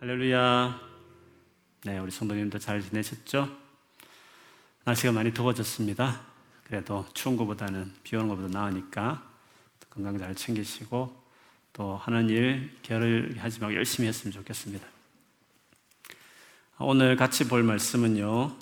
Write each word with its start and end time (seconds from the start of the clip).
할렐루야. 0.00 0.80
네, 1.82 1.98
우리 1.98 2.12
성도님들 2.12 2.60
잘 2.60 2.80
지내셨죠? 2.80 3.48
날씨가 4.84 5.10
많이 5.10 5.34
더워졌습니다. 5.34 6.20
그래도 6.62 7.04
추운 7.14 7.36
것보다는 7.36 7.92
비 8.04 8.14
오는 8.14 8.28
것보다 8.28 8.46
나으니까 8.46 9.28
건강 9.90 10.16
잘 10.16 10.36
챙기시고 10.36 11.20
또 11.72 11.96
하는 11.96 12.30
일 12.30 12.78
게으르게 12.82 13.40
하지 13.40 13.58
말고 13.58 13.74
열심히 13.74 14.06
했으면 14.06 14.30
좋겠습니다. 14.34 14.86
오늘 16.78 17.16
같이 17.16 17.48
볼 17.48 17.64
말씀은요. 17.64 18.56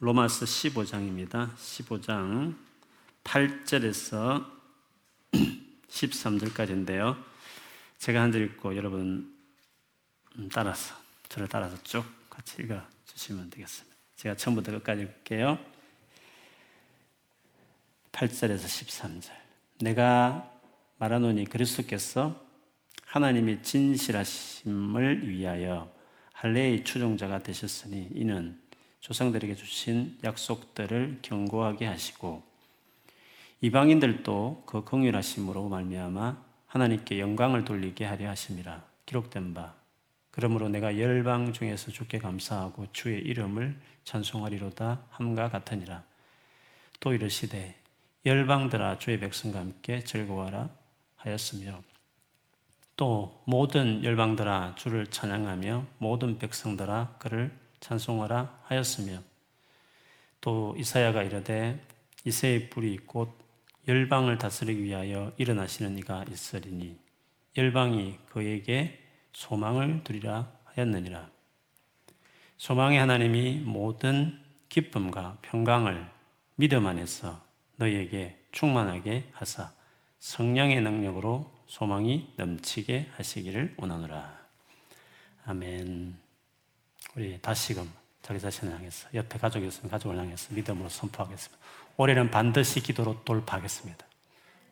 로마서 0.00 0.44
15장입니다. 0.44 1.54
15장 1.56 2.54
8절에서 3.24 4.44
13절까지인데요. 5.88 7.16
제가 7.96 8.20
한 8.20 8.30
절 8.30 8.42
읽고 8.42 8.76
여러분 8.76 9.00
음, 9.00 9.35
따라서 10.52 10.94
저를 11.28 11.48
따라서 11.48 11.76
쭉 11.82 12.04
같이 12.30 12.62
읽어 12.62 12.80
주시면 13.06 13.50
되겠습니다. 13.50 13.96
제가 14.16 14.36
처음부터 14.36 14.72
끝까지 14.72 15.02
읽게요. 15.02 15.58
8절에서 18.12 18.64
13절. 18.64 19.30
내가 19.80 20.50
말하노니 20.98 21.44
그리스도께서 21.46 22.40
하나님의 23.04 23.62
진실하심을 23.62 25.28
위하여 25.28 25.92
할례의 26.32 26.84
추종자가 26.84 27.42
되셨으니 27.42 28.08
이는 28.14 28.60
조상들에게 29.00 29.54
주신 29.54 30.18
약속들을 30.24 31.20
견고하게 31.22 31.86
하시고 31.86 32.42
이방인들도 33.60 34.64
그 34.66 34.84
긍휼하심으로 34.84 35.68
말미암아 35.68 36.44
하나님께 36.66 37.20
영광을 37.20 37.64
돌리게 37.64 38.04
하려 38.04 38.28
하심이라 38.30 38.84
기록된 39.06 39.54
바 39.54 39.74
그러므로 40.36 40.68
내가 40.68 40.98
열방 40.98 41.54
중에서 41.54 41.90
주께 41.90 42.18
감사하고 42.18 42.88
주의 42.92 43.22
이름을 43.22 43.74
찬송하리로다 44.04 45.06
함과 45.08 45.48
같으니라. 45.48 46.04
또 47.00 47.14
이르시되 47.14 47.74
열방들아 48.26 48.98
주의 48.98 49.18
백성과 49.18 49.60
함께 49.60 50.04
즐거워하라 50.04 50.68
하였으며 51.16 51.82
또 52.96 53.42
모든 53.46 54.04
열방들아 54.04 54.74
주를 54.76 55.06
찬양하며 55.06 55.86
모든 55.96 56.38
백성들아 56.38 57.16
그를 57.18 57.50
찬송하라 57.80 58.60
하였으며 58.64 59.22
또 60.42 60.76
이사야가 60.76 61.22
이르되 61.22 61.80
이새의 62.26 62.68
불이 62.68 62.98
곧 63.06 63.38
열방을 63.88 64.36
다스리기 64.36 64.82
위하여 64.82 65.32
일어나시는 65.38 65.96
이가 65.96 66.26
있으리니 66.30 66.98
열방이 67.56 68.18
그에게 68.28 69.05
소망을 69.36 70.02
두리라 70.02 70.50
하였느니라. 70.64 71.28
소망의 72.56 72.98
하나님이 72.98 73.58
모든 73.58 74.42
기쁨과 74.70 75.36
평강을 75.42 76.08
믿음 76.54 76.86
안에서 76.86 77.38
너희에게 77.76 78.42
충만하게 78.52 79.28
하사 79.32 79.70
성령의 80.20 80.80
능력으로 80.80 81.52
소망이 81.66 82.32
넘치게 82.36 83.10
하시기를 83.14 83.74
원하노라. 83.76 84.38
아멘. 85.44 86.16
우리 87.14 87.38
다시금 87.42 87.92
자기 88.22 88.40
자신을 88.40 88.72
향해서 88.74 89.10
옆에 89.12 89.38
가족이 89.38 89.66
있으면 89.66 89.90
가족을 89.90 90.16
향해서 90.16 90.54
믿음으로 90.54 90.88
선포하겠습니다. 90.88 91.62
올해는 91.98 92.30
반드시 92.30 92.80
기도로 92.80 93.22
돌파하겠습니다. 93.24 94.06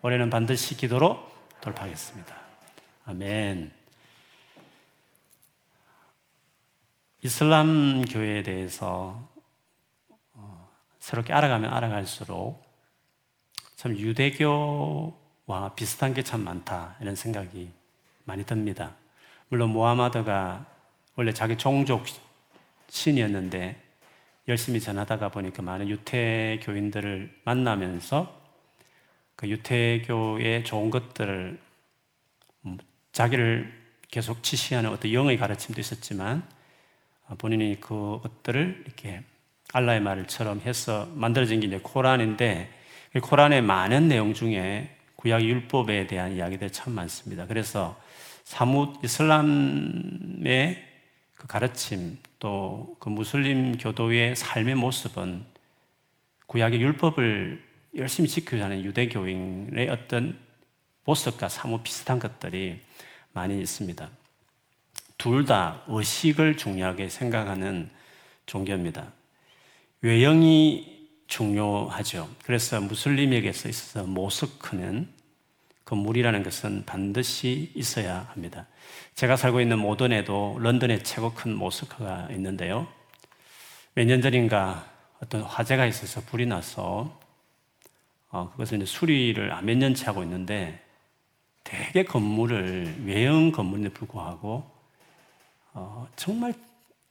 올해는 0.01 0.31
반드시 0.31 0.75
기도로 0.75 1.31
돌파하겠습니다. 1.61 2.35
아멘. 3.05 3.84
이슬람 7.25 8.05
교회에 8.05 8.43
대해서 8.43 9.27
어, 10.35 10.69
새롭게 10.99 11.33
알아가면 11.33 11.73
알아갈수록 11.73 12.63
참 13.77 13.97
유대교와 13.97 15.75
비슷한 15.75 16.13
게 16.13 16.23
참 16.23 16.45
많다 16.45 16.97
이런 17.01 17.17
생각이 17.17 17.71
많이 18.25 18.45
듭니다. 18.45 18.95
물론 19.49 19.71
모하마드가 19.71 20.67
원래 21.17 21.33
자기 21.33 21.57
종족 21.57 22.05
신이었는데 22.91 23.83
열심히 24.47 24.79
전하다가 24.79 25.31
보니까 25.31 25.63
많은 25.63 25.89
유태교인들을 25.89 27.41
만나면서 27.47 28.39
그 29.35 29.49
유태교의 29.49 30.65
좋은 30.65 30.91
것들을 30.91 31.59
음, 32.67 32.79
자기를 33.13 33.73
계속 34.11 34.43
지시하는 34.43 34.91
어떤 34.91 35.11
영의 35.15 35.39
가르침도 35.39 35.81
있었지만 35.81 36.43
어, 36.43 36.54
본인이 37.39 37.79
그 37.81 38.21
것들을 38.23 38.83
이렇게 38.87 39.23
알라의 39.73 40.01
말처럼 40.01 40.61
해서 40.61 41.09
만들어진 41.15 41.61
게 41.61 41.67
이제 41.67 41.81
코란인데 41.83 42.71
코란의 43.23 43.63
많은 43.63 44.09
내용 44.09 44.35
중에 44.35 44.97
구약 45.17 45.43
율법에 45.43 46.07
대한 46.07 46.33
이야기들 46.33 46.71
참 46.71 46.93
많습니다. 46.93 47.47
그래서 47.47 47.99
사뭇 48.45 49.03
이슬람의 49.03 50.85
그 51.35 51.47
가르침 51.47 52.19
또 52.39 52.95
그 53.05 53.11
무슬림 53.11 53.77
교도의 53.77 54.35
삶의 54.35 54.77
모습은 54.77 55.45
구약의 56.47 56.81
율법을 56.81 57.63
열심히 57.97 58.31
지키자는 58.31 58.83
유대교인의 58.83 59.91
어떤 59.91 60.39
모습과 61.05 61.51
사뭇 61.51 61.83
비슷한 61.83 62.19
것들이 62.19 62.81
많이 63.35 63.61
있습니다. 63.61 64.09
둘 65.25 65.47
다 65.47 65.81
의식을 65.89 66.59
중요하게 66.59 67.09
생각하는 67.09 67.89
종교입니다. 68.45 69.11
외형이 70.03 71.09
중요하죠. 71.29 72.29
그래서 72.45 72.79
무슬림에게서 72.83 73.71
있어서 73.71 74.07
모스크는 74.07 75.09
건물이라는 75.87 76.43
것은 76.43 76.85
반드시 76.85 77.73
있어야 77.75 78.29
합니다. 78.35 78.67
제가 79.15 79.37
살고 79.37 79.63
있는 79.63 79.79
모던에도 79.79 80.59
런던에 80.61 81.03
최고 81.03 81.33
큰 81.33 81.55
모스크가 81.55 82.29
있는데요. 82.33 82.87
몇 83.95 84.05
년 84.05 84.21
전인가 84.21 84.87
어떤 85.23 85.41
화재가 85.41 85.87
있어서 85.87 86.21
불이 86.21 86.45
나서 86.45 87.19
어, 88.29 88.51
그것을 88.51 88.77
이제 88.77 88.85
수리를 88.85 89.49
몇 89.63 89.75
년째 89.79 90.05
하고 90.05 90.23
있는데 90.23 90.85
대개 91.63 92.05
건물을 92.05 93.07
외형 93.07 93.53
건물에 93.53 93.89
불구하고 93.89 94.74
어, 95.75 96.09
정말 96.17 96.55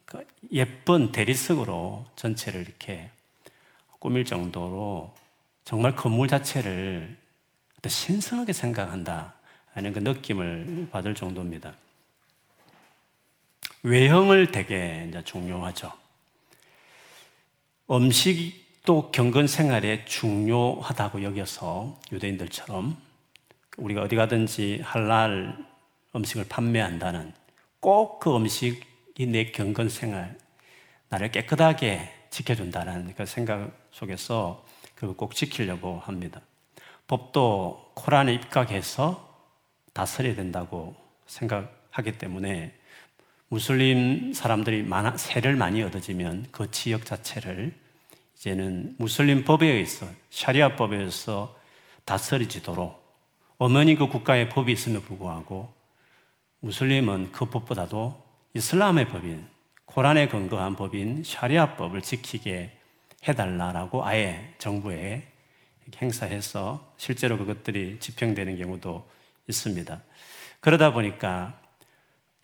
그 0.06 0.26
예쁜 0.52 1.12
대리석으로 1.12 2.06
전체를 2.16 2.62
이렇게 2.62 3.10
꾸밀 4.00 4.26
정도로 4.26 5.14
정말 5.66 5.96
건물 5.96 6.28
자체를 6.28 7.16
신성하게 7.86 8.54
생각한다 8.54 9.34
하는 9.74 9.94
그 9.94 10.00
느낌을 10.00 10.88
받을 10.92 11.14
정도입니다. 11.14 11.74
외형을 13.84 14.52
되게 14.52 15.08
이제 15.10 15.22
중요하죠. 15.24 15.92
음식도 17.92 19.12
경건 19.12 19.48
생활에 19.48 20.06
중요하다고 20.06 21.24
여겨서 21.24 22.00
유대인들처럼 22.14 22.98
우리가 23.78 24.04
어디 24.04 24.16
가든지 24.16 24.80
할랄 24.84 25.58
음식을 26.16 26.46
판매한다는 26.48 27.34
꼭 27.84 28.22
그 28.22 28.34
음식이 28.34 29.28
내 29.28 29.52
경건 29.52 29.90
생활, 29.90 30.38
나를 31.10 31.30
깨끗하게 31.30 32.10
지켜준다는 32.30 33.14
그 33.14 33.26
생각 33.26 33.70
속에서 33.92 34.66
그걸 34.96 35.18
꼭 35.18 35.36
지키려고 35.36 36.00
합니다. 36.00 36.40
법도 37.08 37.92
코란에 37.96 38.34
입각해서 38.36 39.30
다스려야 39.92 40.36
된다고 40.36 40.96
생각하기 41.28 42.18
때문에 42.18 42.74
무슬림 43.50 44.32
사람들이 44.32 44.88
세를 45.18 45.58
많이 45.58 45.84
얻어지면 45.84 46.48
그 46.52 46.72
지역 46.72 47.06
자체를 47.06 47.78
이제는 48.38 48.96
무슬림 48.98 49.44
법에 49.44 49.68
의해서 49.68 50.08
샤리아 50.30 50.78
법에 50.78 50.96
의해서 50.96 51.54
다스려지도록 52.06 53.04
어머니 53.58 53.96
그 53.96 54.08
국가의 54.08 54.48
법이 54.48 54.72
있음에 54.72 55.02
불구하고 55.02 55.83
무슬림은 56.64 57.34
그 57.34 57.44
법보다도 57.44 58.24
이슬람의 58.54 59.10
법인 59.10 59.46
코란에 59.84 60.30
근거한 60.30 60.78
법인 60.78 61.22
샤리아 61.22 61.76
법을 61.76 62.02
지키게 62.02 62.72
해달라라고 63.28 64.06
아예 64.06 64.54
정부에 64.60 65.24
행사해서 66.02 66.94
실제로 66.96 67.38
그것들이 67.38 68.00
집행되는 68.00 68.58
경우도 68.58 69.06
있습니다. 69.50 70.02
그러다 70.62 70.94
보니까 70.94 71.60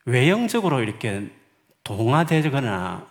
외형적으로 0.03 0.81
이렇게 0.81 1.31
동화되거나 1.85 3.07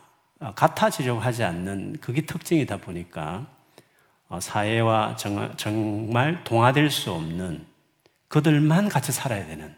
같아지려고 0.54 1.20
하지 1.20 1.42
않는 1.42 1.96
그게 2.02 2.26
특징이다 2.26 2.76
보니까 2.76 3.46
사회와 4.40 5.16
정말 5.16 6.44
동화될 6.44 6.90
수 6.90 7.12
없는 7.12 7.66
그들만 8.28 8.90
같이 8.90 9.10
살아야 9.10 9.46
되는 9.46 9.74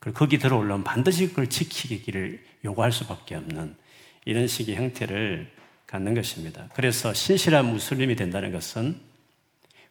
그리고 0.00 0.18
거기 0.18 0.38
들어올라면 0.38 0.82
반드시 0.82 1.28
그걸 1.28 1.48
지키기를 1.48 2.42
요구할 2.64 2.90
수밖에 2.90 3.34
없는 3.36 3.76
이런 4.24 4.46
식의 4.46 4.76
형태를 4.76 5.50
갖는 5.86 6.14
것입니다. 6.14 6.68
그래서 6.74 7.12
신실한 7.12 7.66
무슬림이 7.66 8.16
된다는 8.16 8.52
것은 8.52 8.98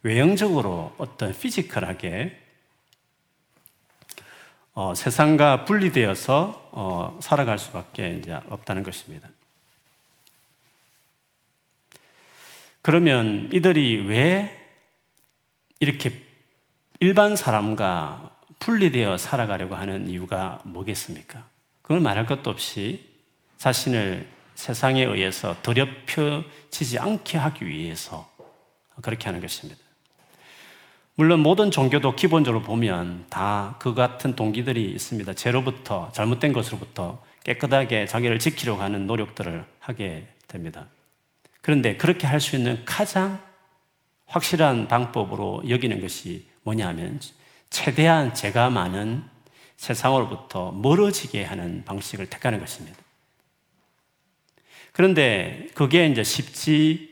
외형적으로 0.01 0.95
어떤 0.97 1.37
피지컬하게 1.37 2.39
어, 4.73 4.95
세상과 4.95 5.65
분리되어서 5.65 6.69
어, 6.71 7.19
살아갈 7.21 7.59
수밖에 7.59 8.17
이제 8.17 8.33
없다는 8.49 8.83
것입니다. 8.83 9.27
그러면 12.81 13.49
이들이 13.51 14.07
왜 14.07 14.57
이렇게 15.79 16.13
일반 17.01 17.35
사람과 17.35 18.38
분리되어 18.59 19.17
살아가려고 19.17 19.75
하는 19.75 20.09
이유가 20.09 20.61
뭐겠습니까? 20.63 21.45
그걸 21.81 21.99
말할 22.01 22.25
것도 22.25 22.49
없이 22.49 23.05
자신을 23.57 24.27
세상에 24.55 25.03
의해서 25.03 25.55
더럽혀지지 25.63 26.99
않게 26.99 27.37
하기 27.37 27.65
위해서 27.65 28.29
그렇게 29.01 29.25
하는 29.25 29.39
것입니다. 29.41 29.79
물론 31.15 31.41
모든 31.41 31.71
종교도 31.71 32.15
기본적으로 32.15 32.61
보면 32.63 33.25
다 33.29 33.75
그 33.79 33.93
같은 33.93 34.35
동기들이 34.35 34.91
있습니다. 34.91 35.33
죄로부터, 35.33 36.11
잘못된 36.13 36.53
것으로부터 36.53 37.23
깨끗하게 37.43 38.05
자기를 38.05 38.39
지키려고 38.39 38.81
하는 38.81 39.07
노력들을 39.07 39.65
하게 39.79 40.27
됩니다. 40.47 40.87
그런데 41.61 41.95
그렇게 41.97 42.27
할 42.27 42.39
수 42.39 42.55
있는 42.55 42.83
가장 42.85 43.41
확실한 44.27 44.87
방법으로 44.87 45.63
여기는 45.67 45.99
것이 46.01 46.45
뭐냐면 46.63 47.19
최대한 47.69 48.33
죄가 48.33 48.69
많은 48.69 49.23
세상으로부터 49.77 50.71
멀어지게 50.71 51.43
하는 51.43 51.85
방식을 51.85 52.29
택하는 52.29 52.59
것입니다. 52.59 52.97
그런데 54.91 55.67
그게 55.75 56.07
이제 56.07 56.23
쉽지 56.23 57.09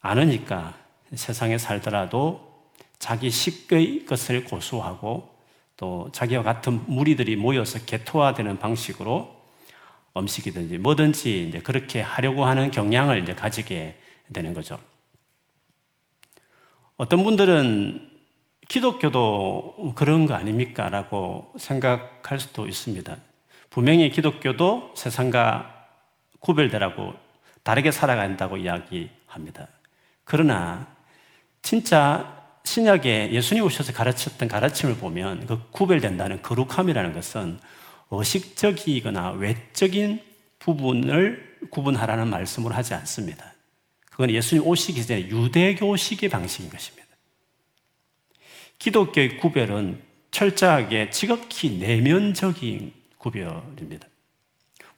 않으니까 0.00 0.74
세상에 1.14 1.58
살더라도 1.58 2.54
자기 2.98 3.30
식의 3.30 4.06
것을 4.06 4.44
고수하고 4.44 5.34
또 5.76 6.08
자기와 6.12 6.42
같은 6.42 6.80
무리들이 6.86 7.36
모여서 7.36 7.84
개토화되는 7.84 8.58
방식으로 8.58 9.34
음식이든지 10.16 10.78
뭐든지 10.78 11.48
이제 11.48 11.58
그렇게 11.58 12.00
하려고 12.00 12.44
하는 12.44 12.70
경향을 12.70 13.22
이제 13.22 13.34
가지게 13.34 13.98
되는 14.32 14.54
거죠. 14.54 14.78
어떤 16.96 17.24
분들은 17.24 18.13
기독교도 18.68 19.92
그런 19.94 20.26
거 20.26 20.34
아닙니까? 20.34 20.88
라고 20.88 21.52
생각할 21.58 22.40
수도 22.40 22.66
있습니다. 22.66 23.16
분명히 23.70 24.10
기독교도 24.10 24.94
세상과 24.96 25.86
구별되라고 26.40 27.14
다르게 27.62 27.90
살아간다고 27.90 28.56
이야기합니다. 28.56 29.68
그러나 30.24 30.86
진짜 31.62 32.42
신약에 32.64 33.32
예수님 33.32 33.64
오셔서 33.64 33.92
가르쳤던 33.92 34.48
가르침을 34.48 34.96
보면 34.96 35.46
그 35.46 35.60
구별된다는 35.70 36.42
거룩함이라는 36.42 37.12
것은 37.12 37.58
의식적이거나 38.10 39.32
외적인 39.32 40.22
부분을 40.58 41.58
구분하라는 41.70 42.28
말씀을 42.28 42.74
하지 42.74 42.94
않습니다. 42.94 43.52
그건 44.10 44.30
예수님 44.30 44.66
오시기 44.66 45.04
전에 45.06 45.28
유대교식의 45.28 46.28
방식인 46.28 46.70
것입니다. 46.70 47.03
기독교의 48.84 49.38
구별은 49.38 49.98
철저하게 50.30 51.08
지극히 51.08 51.78
내면적인 51.78 52.92
구별입니다. 53.16 54.06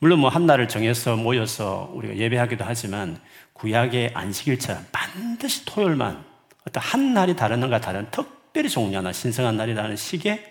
물론 0.00 0.18
뭐 0.18 0.28
한날을 0.28 0.66
정해서 0.66 1.14
모여서 1.14 1.92
우리가 1.94 2.16
예배하기도 2.16 2.64
하지만 2.64 3.20
구약의 3.52 4.10
안식일처럼 4.12 4.86
반드시 4.90 5.64
토요일만 5.66 6.24
어떤 6.66 6.82
한 6.82 7.14
날이 7.14 7.36
다른 7.36 7.60
날과 7.60 7.80
다른 7.80 8.10
특별히 8.10 8.68
종려나 8.68 9.12
신성한 9.12 9.56
날이라는 9.56 9.94
식의 9.94 10.44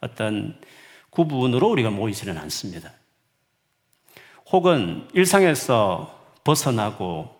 어떤 0.00 0.58
구분으로 1.10 1.68
우리가 1.68 1.90
모이지는 1.90 2.38
않습니다. 2.38 2.90
혹은 4.50 5.06
일상에서 5.12 6.38
벗어나고 6.42 7.36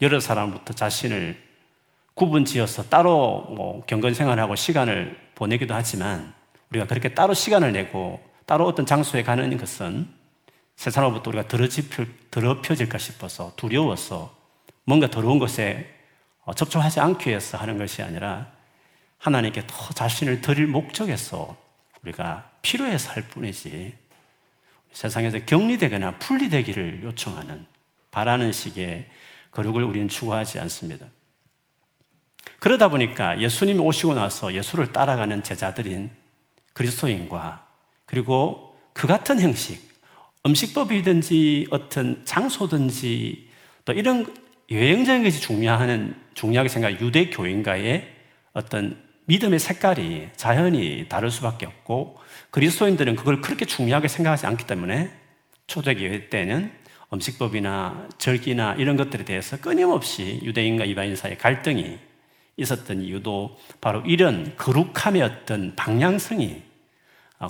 여러 0.00 0.18
사람부터 0.18 0.72
자신을 0.72 1.51
구분 2.14 2.44
지어서 2.44 2.84
따로 2.84 3.46
뭐 3.50 3.84
경건 3.86 4.14
생활하고 4.14 4.54
시간을 4.56 5.18
보내기도 5.34 5.74
하지만 5.74 6.34
우리가 6.70 6.86
그렇게 6.86 7.14
따로 7.14 7.34
시간을 7.34 7.72
내고 7.72 8.20
따로 8.46 8.66
어떤 8.66 8.86
장소에 8.86 9.22
가는 9.22 9.56
것은 9.56 10.08
세상으로부터 10.76 11.30
우리가 11.30 11.48
더럽혀질까 12.30 12.98
싶어서 12.98 13.52
두려워서 13.56 14.34
뭔가 14.84 15.08
더러운 15.08 15.38
것에 15.38 15.88
어, 16.44 16.54
접촉하지 16.54 17.00
않기 17.00 17.30
위해서 17.30 17.56
하는 17.56 17.78
것이 17.78 18.02
아니라 18.02 18.50
하나님께 19.18 19.62
더 19.66 19.94
자신을 19.94 20.40
드릴 20.40 20.66
목적에서 20.66 21.56
우리가 22.02 22.50
필요해서 22.62 23.12
할 23.12 23.22
뿐이지 23.28 23.96
세상에서 24.92 25.38
격리되거나 25.46 26.18
분리되기를 26.18 27.02
요청하는 27.04 27.64
바라는 28.10 28.52
식의 28.52 29.08
거룩을 29.52 29.84
우리는 29.84 30.08
추구하지 30.08 30.58
않습니다. 30.60 31.06
그러다 32.58 32.88
보니까 32.88 33.40
예수님이 33.40 33.78
오시고 33.80 34.14
나서 34.14 34.54
예수를 34.54 34.92
따라가는 34.92 35.42
제자들인 35.42 36.10
그리스도인과 36.72 37.66
그리고 38.06 38.76
그 38.92 39.06
같은 39.06 39.40
형식, 39.40 39.90
음식법이든지 40.46 41.68
어떤 41.70 42.24
장소든지 42.24 43.48
또 43.84 43.92
이런 43.92 44.32
여행적인 44.70 45.24
것이 45.24 45.40
중요한, 45.40 46.14
중요하게 46.34 46.68
생각 46.68 47.00
유대 47.00 47.30
교인과의 47.30 48.08
어떤 48.52 49.02
믿음의 49.26 49.58
색깔이 49.58 50.28
자연히 50.36 51.06
다를 51.08 51.30
수밖에 51.30 51.66
없고 51.66 52.18
그리스도인들은 52.50 53.16
그걸 53.16 53.40
그렇게 53.40 53.64
중요하게 53.64 54.08
생각하지 54.08 54.46
않기 54.46 54.66
때문에 54.66 55.10
초대교회 55.66 56.28
때는 56.28 56.72
음식법이나 57.12 58.08
절기나 58.18 58.74
이런 58.74 58.96
것들에 58.96 59.24
대해서 59.24 59.58
끊임없이 59.58 60.40
유대인과 60.42 60.84
이방인 60.84 61.14
사이에 61.16 61.36
갈등이 61.36 61.98
있었던 62.62 63.02
이유도 63.02 63.58
바로 63.80 64.00
이런 64.02 64.56
거룩함의 64.56 65.22
어떤 65.22 65.74
방향성이 65.76 66.62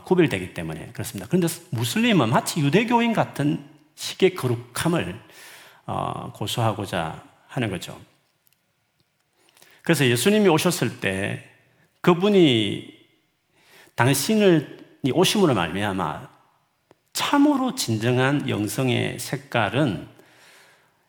구별되기 0.05 0.55
때문에 0.55 0.88
그렇습니다. 0.93 1.29
그런데 1.29 1.49
무슬림은 1.70 2.31
마치 2.31 2.61
유대교인 2.61 3.12
같은 3.12 3.64
식의 3.94 4.34
거룩함을 4.34 5.20
어, 5.86 6.32
고소하고자 6.34 7.22
하는 7.48 7.70
거죠. 7.70 8.01
그래서 9.82 10.06
예수님이 10.06 10.48
오셨을 10.48 11.01
때 11.01 11.44
그분이 12.01 13.03
당신을 13.94 15.01
오심으로 15.13 15.55
말미암아 15.55 16.31
참으로 17.13 17.75
진정한 17.75 18.48
영성의 18.48 19.19
색깔은 19.19 20.08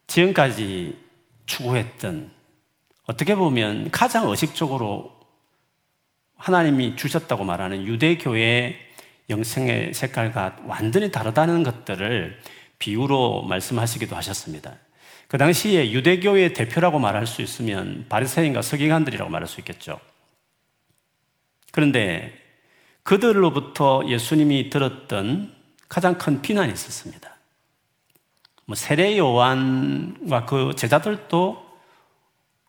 지금까지 0.08 0.98
추구했던 1.46 2.32
어떻게 3.06 3.36
보면 3.36 3.92
가장 3.92 4.30
의식적으로 4.30 5.12
하나님이 6.38 6.96
주셨다고 6.96 7.44
말하는 7.44 7.86
유대교의 7.86 8.78
영성의 9.30 9.94
색깔과 9.94 10.58
완전히 10.66 11.12
다르다는 11.12 11.64
것들을 11.64 12.40
비유로 12.80 13.44
말씀하시기도 13.44 14.16
하셨습니다. 14.16 14.78
그 15.28 15.38
당시에 15.38 15.92
유대교의 15.92 16.54
대표라고 16.54 17.00
말할 17.00 17.26
수 17.28 17.42
있으면 17.42 18.06
바리새인과 18.10 18.62
서기관들이라고 18.62 19.30
말할 19.30 19.48
수 19.48 19.60
있겠죠. 19.62 20.00
그런데 21.72 22.34
그들로부터 23.04 24.04
예수님이 24.08 24.70
들었던 24.70 25.54
가장 25.90 26.18
큰 26.18 26.42
비난이 26.42 26.72
있었습니다. 26.72 27.36
뭐 28.66 28.76
세례 28.76 29.18
요한과 29.18 30.46
그 30.46 30.74
제자들도 30.76 31.63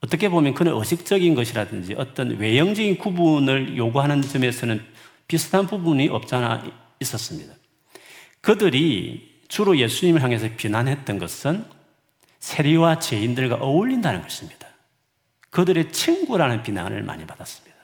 어떻게 0.05 0.29
보면 0.29 0.53
그는 0.53 0.75
의식적인 0.75 1.35
것이라든지 1.35 1.95
어떤 1.97 2.37
외형적인 2.37 2.99
구분을 2.99 3.79
요구하는 3.79 4.21
점에서는 4.21 4.85
비슷한 5.27 5.67
부분이 5.67 6.09
없잖아 6.09 6.63
있었습니다. 7.01 7.55
그들이 8.43 9.41
주로 9.49 9.79
예수님을 9.79 10.23
향해서 10.23 10.49
비난했던 10.59 11.19
것은 11.19 11.65
세리와 12.39 12.99
죄인들과 12.99 13.57
어울린다는 13.57 14.21
것입니다. 14.21 14.69
그들의 15.49 15.91
친구라는 15.91 16.63
비난을 16.63 17.03
많이 17.03 17.27
받았습니다. 17.27 17.75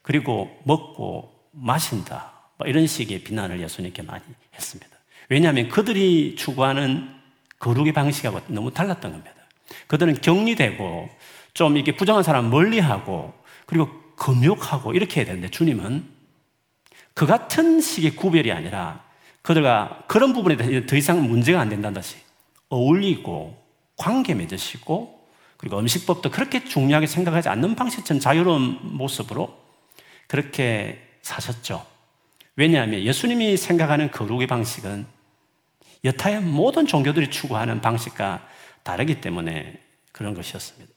그리고 0.00 0.58
먹고 0.64 1.50
마신다. 1.52 2.32
뭐 2.56 2.66
이런 2.66 2.86
식의 2.86 3.24
비난을 3.24 3.60
예수님께 3.60 4.00
많이 4.02 4.24
했습니다. 4.54 4.96
왜냐하면 5.28 5.68
그들이 5.68 6.36
추구하는 6.36 7.14
거룩의 7.58 7.92
방식하고 7.92 8.40
너무 8.46 8.72
달랐던 8.72 9.12
겁니다. 9.12 9.39
그들은 9.86 10.20
격리되고 10.20 11.08
좀 11.54 11.76
이게 11.76 11.96
부정한 11.96 12.22
사람 12.22 12.50
멀리하고 12.50 13.34
그리고 13.66 13.88
금욕하고 14.16 14.94
이렇게 14.94 15.20
해야 15.20 15.26
되는데 15.26 15.48
주님은 15.50 16.04
그 17.14 17.26
같은 17.26 17.80
식의 17.80 18.16
구별이 18.16 18.52
아니라 18.52 19.02
그들과 19.42 20.04
그런 20.06 20.32
부분에 20.32 20.56
대해서 20.56 20.86
더 20.86 20.96
이상 20.96 21.28
문제가 21.28 21.60
안 21.60 21.68
된다는 21.68 22.00
듯이 22.00 22.16
어울리고 22.68 23.56
관계 23.96 24.34
맺으시고 24.34 25.20
그리고 25.56 25.78
음식법도 25.78 26.30
그렇게 26.30 26.64
중요하게 26.64 27.06
생각하지 27.06 27.48
않는 27.50 27.74
방식처럼 27.74 28.20
자유로운 28.20 28.78
모습으로 28.82 29.58
그렇게 30.26 31.06
사셨죠. 31.22 31.84
왜냐하면 32.56 33.02
예수님이 33.02 33.56
생각하는 33.56 34.10
거룩의 34.10 34.46
방식은 34.46 35.06
여타의 36.04 36.40
모든 36.40 36.86
종교들이 36.86 37.30
추구하는 37.30 37.80
방식과 37.80 38.46
다르기 38.82 39.20
때문에 39.20 39.80
그런 40.12 40.34
것이었습니다. 40.34 40.92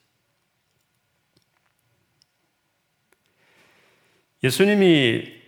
예수님이 4.44 5.42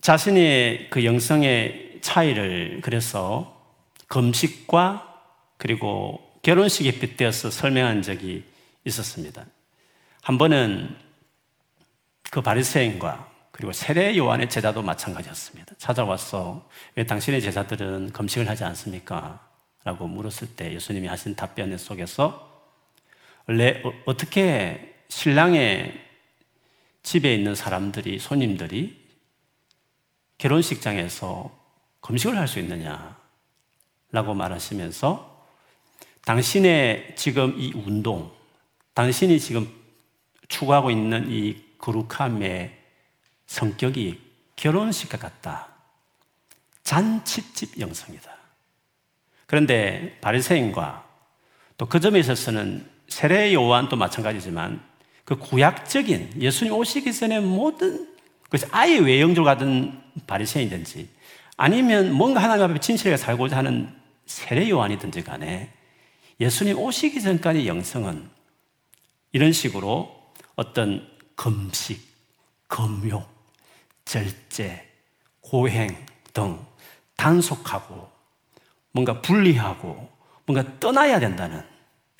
자신의 0.00 0.90
그 0.90 1.04
영성의 1.04 2.00
차이를 2.00 2.80
그래서 2.82 3.76
금식과 4.08 5.08
그리고 5.56 6.20
결혼식에 6.42 6.98
빗대어서 6.98 7.50
설명한 7.50 8.02
적이 8.02 8.44
있었습니다. 8.84 9.46
한 10.22 10.38
번은 10.38 10.96
그 12.30 12.42
바리새인과 12.42 13.30
그리고 13.52 13.72
세례 13.72 14.16
요한의 14.16 14.48
제자도 14.50 14.82
마찬가지였습니다. 14.82 15.74
찾아와서 15.78 16.68
왜 16.96 17.06
당신의 17.06 17.40
제자들은 17.40 18.10
금식을 18.12 18.48
하지 18.48 18.64
않습니까? 18.64 19.51
라고 19.84 20.06
물었을 20.06 20.54
때 20.54 20.72
예수님이 20.72 21.08
하신 21.08 21.34
답변 21.34 21.76
속에서 21.76 22.50
원래 23.46 23.82
어, 23.84 23.92
어떻게 24.04 24.94
신랑의 25.08 26.00
집에 27.02 27.34
있는 27.34 27.54
사람들이 27.54 28.18
손님들이 28.18 29.02
결혼식장에서 30.38 31.50
금식을 32.00 32.36
할 32.36 32.48
수 32.48 32.58
있느냐? 32.60 33.20
라고 34.10 34.34
말하시면서 34.34 35.46
당신의 36.24 37.14
지금 37.16 37.58
이 37.58 37.72
운동, 37.74 38.32
당신이 38.94 39.40
지금 39.40 39.68
추구하고 40.48 40.90
있는 40.90 41.30
이 41.30 41.64
거룩함의 41.78 42.78
성격이 43.46 44.20
결혼식과 44.56 45.18
같다. 45.18 45.68
잔치집 46.84 47.80
영성이다. 47.80 48.31
그런데 49.52 50.16
바리새인과 50.22 51.06
또 51.76 51.86
그 51.86 52.00
점에 52.00 52.18
있어서는 52.20 52.88
세례 53.08 53.52
요한도 53.52 53.96
마찬가지지만 53.96 54.80
그 55.26 55.36
구약적인 55.36 56.40
예수님 56.40 56.72
오시기 56.72 57.12
전에 57.12 57.38
모든 57.38 58.08
그것이 58.44 58.64
아예 58.70 58.98
외형적으로 58.98 59.44
가던 59.44 60.02
바리새인든지 60.26 61.06
아니면 61.58 62.12
뭔가 62.14 62.42
하나님 62.42 62.64
앞에 62.64 62.80
진실하게 62.80 63.18
살고자 63.18 63.58
하는 63.58 63.94
세례 64.24 64.70
요한이든지 64.70 65.22
간에 65.22 65.70
예수님 66.40 66.78
오시기 66.78 67.20
전까지 67.20 67.66
영성은 67.66 68.30
이런 69.32 69.52
식으로 69.52 70.32
어떤 70.56 71.06
금식, 71.36 72.00
금욕, 72.68 73.28
절제, 74.06 74.88
고행 75.42 75.94
등 76.32 76.58
단속하고 77.16 78.11
뭔가 78.92 79.20
분리하고 79.20 80.10
뭔가 80.46 80.78
떠나야 80.78 81.18
된다는 81.20 81.62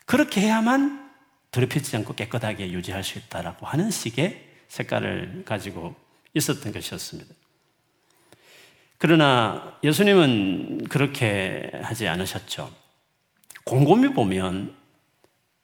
그렇게 0.06 0.40
해야만 0.40 1.10
더럽히지 1.50 1.96
않고 1.96 2.14
깨끗하게 2.14 2.72
유지할 2.72 3.04
수 3.04 3.18
있다라고 3.18 3.66
하는 3.66 3.90
식의 3.90 4.48
색깔을 4.68 5.44
가지고 5.44 5.94
있었던 6.34 6.72
것이었습니다. 6.72 7.34
그러나 8.98 9.76
예수님은 9.84 10.86
그렇게 10.88 11.70
하지 11.82 12.08
않으셨죠. 12.08 12.72
곰곰이 13.64 14.14
보면 14.14 14.74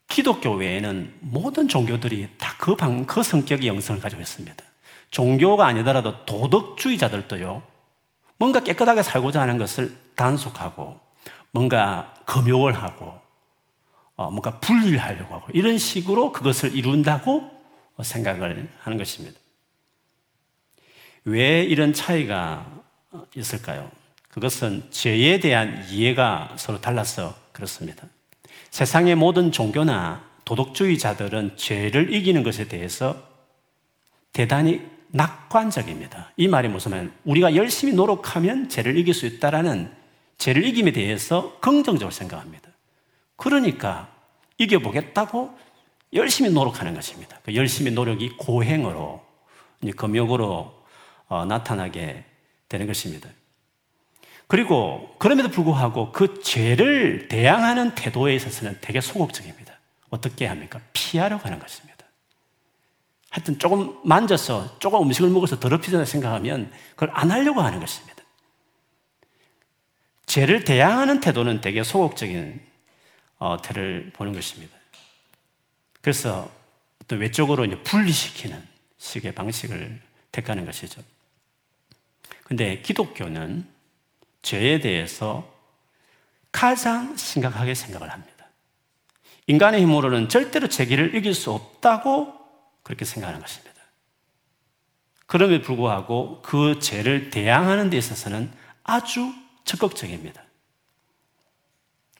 기독교 0.09 0.53
외에는 0.55 1.15
모든 1.21 1.69
종교들이 1.69 2.29
다 2.37 2.49
그 2.59 2.75
방, 2.77 3.07
그 3.07 3.23
성격의 3.23 3.67
영성을 3.69 4.00
가지고 4.00 4.21
있습니다. 4.21 4.62
종교가 5.11 5.67
아니더라도 5.67 6.27
도덕주의자들도요, 6.27 7.62
뭔가 8.37 8.61
깨끗하게 8.61 9.03
살고자 9.03 9.41
하는 9.41 9.57
것을 9.57 9.97
단속하고, 10.19 11.01
뭔가 11.53 12.13
금욕을 12.27 12.75
하고, 12.75 13.19
어, 14.17 14.31
뭔가 14.31 14.59
분리를 14.59 14.99
하려고 14.99 15.35
하고, 15.35 15.47
이런 15.55 15.79
식으로 15.79 16.33
그것을 16.33 16.77
이룬다고 16.77 17.51
생각을 18.03 18.71
하는 18.81 18.99
것입니다. 18.99 19.39
왜 21.25 21.63
이런 21.63 21.93
차이가 21.93 22.67
있을까요? 23.35 23.91
그것은 24.29 24.91
죄에 24.91 25.41
대한 25.41 25.87
이해가 25.89 26.55
서로 26.57 26.81
달라서 26.81 27.35
그렇습니다. 27.53 28.07
세상의 28.71 29.15
모든 29.15 29.51
종교나 29.51 30.25
도덕주의자들은 30.45 31.57
죄를 31.57 32.15
이기는 32.15 32.43
것에 32.43 32.69
대해서 32.69 33.23
대단히 34.33 34.81
낙관적입니다. 35.09 36.33
이 36.37 36.49
말이 36.49 36.69
무슨 36.69 36.91
말 36.93 37.11
우리가 37.25 37.55
열심히 37.57 37.95
노력하면 37.95 38.69
죄를 38.69 38.97
이길 38.97 39.15
수 39.15 39.27
있다라는 39.27 39.91
죄를 40.38 40.64
이김에 40.64 40.92
대해서 40.92 41.59
긍정적으로 41.61 42.11
생각합니다. 42.11 42.71
그러니까 43.37 44.12
이겨보겠다고 44.59 45.57
열심히 46.14 46.50
노력하는 46.50 46.95
것입니다. 46.95 47.38
그 47.45 47.54
열심히 47.54 47.90
노력이 47.90 48.30
고행으로, 48.38 49.23
금욕으로 49.97 50.78
어, 51.28 51.45
나타나게 51.45 52.25
되는 52.68 52.87
것입니다. 52.87 53.28
그리고 54.47 55.14
그럼에도 55.18 55.50
불구하고 55.50 56.11
그 56.11 56.40
죄를 56.40 57.28
대항하는 57.28 57.95
태도에 57.95 58.35
있어서는 58.35 58.78
되게 58.80 59.00
소극적입니다. 59.00 59.75
어떻게 60.09 60.47
합니까? 60.47 60.80
피하려고 60.95 61.45
하는 61.45 61.59
것입니다. 61.59 62.07
하여튼 63.30 63.59
조금 63.59 63.99
만져서 64.04 64.78
조금 64.78 65.02
음식을 65.02 65.28
먹어서 65.28 65.61
더럽히다 65.61 66.02
생각하면 66.07 66.73
그걸 66.95 67.11
안 67.12 67.30
하려고 67.30 67.61
하는 67.61 67.78
것입니다. 67.78 68.18
죄를 70.28 70.64
대항하는 70.64 71.20
태도는 71.20 71.61
되게 71.61 71.82
소극적인 71.82 72.61
어, 73.38 73.61
태를 73.62 74.12
보는 74.14 74.32
것입니다. 74.35 74.76
그래서 76.00 76.50
또 77.08 77.16
외적으로 77.16 77.64
이제 77.64 77.80
분리시키는 77.82 78.62
식의 78.99 79.35
방식을 79.35 80.00
택하는 80.30 80.66
것이죠. 80.66 81.02
근데 82.44 82.80
기독교는 82.82 83.66
죄에 84.42 84.80
대해서 84.80 85.52
가장 86.52 87.16
심각하게 87.16 87.75
생각을 87.75 88.11
합니다. 88.11 88.49
인간의 89.47 89.80
힘으로는 89.82 90.28
절대로 90.28 90.68
죄기를 90.68 91.14
이길 91.14 91.35
수 91.35 91.52
없다고 91.52 92.35
그렇게 92.82 93.04
생각하는 93.04 93.40
것입니다. 93.40 93.75
그럼에도 95.26 95.64
불구하고 95.64 96.42
그 96.42 96.78
죄를 96.80 97.30
대항하는 97.30 97.90
데 97.90 97.97
있어서는 97.97 98.52
아주 98.82 99.32
적극적입니다. 99.69 100.43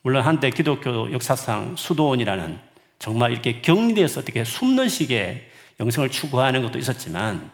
물론 0.03 0.23
한때 0.23 0.49
기독교 0.51 1.11
역사상 1.11 1.75
수도원이라는 1.75 2.59
정말 2.99 3.31
이렇게 3.31 3.61
격리되어서 3.61 4.21
어떻게 4.21 4.43
숨는 4.43 4.87
식의 4.87 5.49
영성을 5.79 6.09
추구하는 6.09 6.61
것도 6.61 6.77
있었지만 6.77 7.51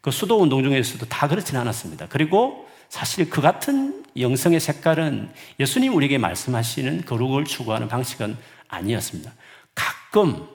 그 0.00 0.10
수도 0.10 0.40
운동 0.40 0.62
중에서도 0.62 1.06
다 1.06 1.28
그렇지는 1.28 1.60
않았습니다. 1.60 2.08
그리고 2.08 2.68
사실 2.88 3.30
그 3.30 3.40
같은 3.40 4.04
영성의 4.18 4.60
색깔은 4.60 5.30
예수님 5.60 5.94
우리에게 5.94 6.18
말씀하시는 6.18 7.04
거룩을 7.04 7.44
추구하는 7.44 7.88
방식은 7.88 8.36
아니었습니다. 8.68 9.32
가끔 9.74 10.46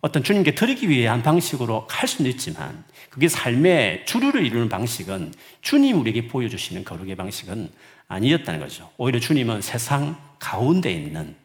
어떤 0.00 0.22
주님께 0.22 0.54
드리기 0.54 0.88
위해 0.88 1.06
한 1.06 1.22
방식으로 1.22 1.86
할 1.88 2.08
수는 2.08 2.30
있지만 2.32 2.84
그게 3.10 3.28
삶의 3.28 4.06
주류를 4.06 4.44
이루는 4.46 4.68
방식은 4.68 5.32
주님 5.60 6.00
우리에게 6.00 6.28
보여주시는 6.28 6.84
거룩의 6.84 7.16
방식은 7.16 7.70
아니었다는 8.08 8.60
거죠. 8.60 8.90
오히려 8.96 9.20
주님은 9.20 9.60
세상 9.60 10.16
가운데 10.38 10.90
있는 10.90 11.36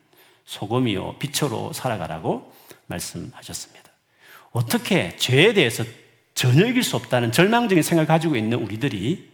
소금이요 0.45 1.17
빛으로 1.19 1.73
살아가라고 1.73 2.53
말씀하셨습니다. 2.87 3.91
어떻게 4.51 5.15
죄에 5.17 5.53
대해서 5.53 5.83
전혀 6.33 6.65
이길 6.65 6.83
수 6.83 6.95
없다는 6.95 7.31
절망적인 7.31 7.83
생각을 7.83 8.07
가지고 8.07 8.35
있는 8.35 8.57
우리들이 8.59 9.31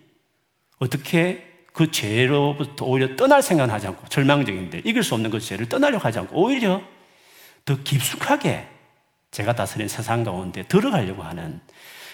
어떻게 0.79 1.47
그 1.73 1.91
죄로부터 1.91 2.85
오히려 2.85 3.15
떠날 3.15 3.41
생각은 3.41 3.73
하지 3.73 3.87
않고 3.87 4.07
절망적인데 4.07 4.81
이길 4.85 5.03
수 5.03 5.13
없는 5.13 5.29
그 5.29 5.39
죄를 5.39 5.69
떠나려고 5.69 6.03
하지 6.03 6.19
않고 6.19 6.41
오히려 6.41 6.81
더 7.65 7.81
깊숙하게 7.83 8.67
제가 9.31 9.53
다스린 9.55 9.87
세상 9.87 10.23
가운데 10.23 10.63
들어가려고 10.63 11.23
하는 11.23 11.61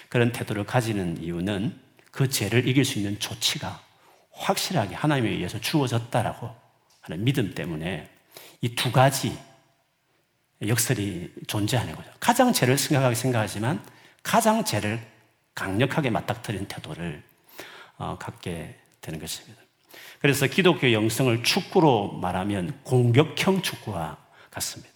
그런 0.08 0.32
태도를 0.32 0.64
가지는 0.64 1.22
이유는 1.22 1.78
그 2.10 2.28
죄를 2.28 2.68
이길 2.68 2.84
수 2.84 2.98
있는 2.98 3.18
조치가 3.18 3.85
확실하게 4.36 4.94
하나님에 4.94 5.30
의해서 5.30 5.60
주어졌다라고 5.60 6.54
하는 7.00 7.24
믿음 7.24 7.54
때문에 7.54 8.10
이 8.62 8.74
두 8.74 8.92
가지 8.92 9.36
역설이 10.66 11.32
존재하는 11.46 11.94
거죠. 11.94 12.10
가장 12.18 12.52
죄를 12.52 12.78
심각하게 12.78 13.14
생각하지만 13.14 13.84
가장 14.22 14.64
죄를 14.64 15.00
강력하게 15.54 16.10
맞닥뜨린 16.10 16.66
태도를 16.66 17.22
어, 17.98 18.16
갖게 18.18 18.78
되는 19.00 19.20
것입니다. 19.20 19.62
그래서 20.20 20.46
기독교 20.46 20.92
영성을 20.92 21.42
축구로 21.42 22.12
말하면 22.12 22.80
공격형 22.84 23.62
축구와 23.62 24.16
같습니다. 24.50 24.92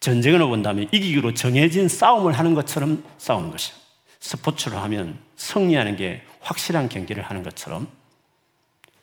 전쟁을 0.00 0.40
본다면 0.40 0.88
이기기로 0.92 1.34
정해진 1.34 1.88
싸움을 1.88 2.32
하는 2.32 2.54
것처럼 2.54 3.04
싸우는 3.18 3.50
것이요. 3.50 3.76
스포츠로 4.20 4.78
하면 4.78 5.18
승리하는 5.36 5.96
게 5.96 6.22
확실한 6.40 6.88
경기를 6.88 7.22
하는 7.22 7.42
것처럼 7.42 7.88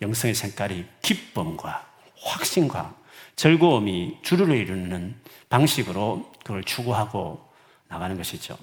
영성의 0.01 0.35
색깔이 0.35 0.85
기쁨과 1.01 1.87
확신과 2.19 2.95
즐거움이 3.35 4.17
주류를 4.21 4.57
이루는 4.57 5.15
방식으로 5.49 6.31
그걸 6.43 6.63
추구하고 6.63 7.43
나가는 7.87 8.15
것이죠. 8.17 8.57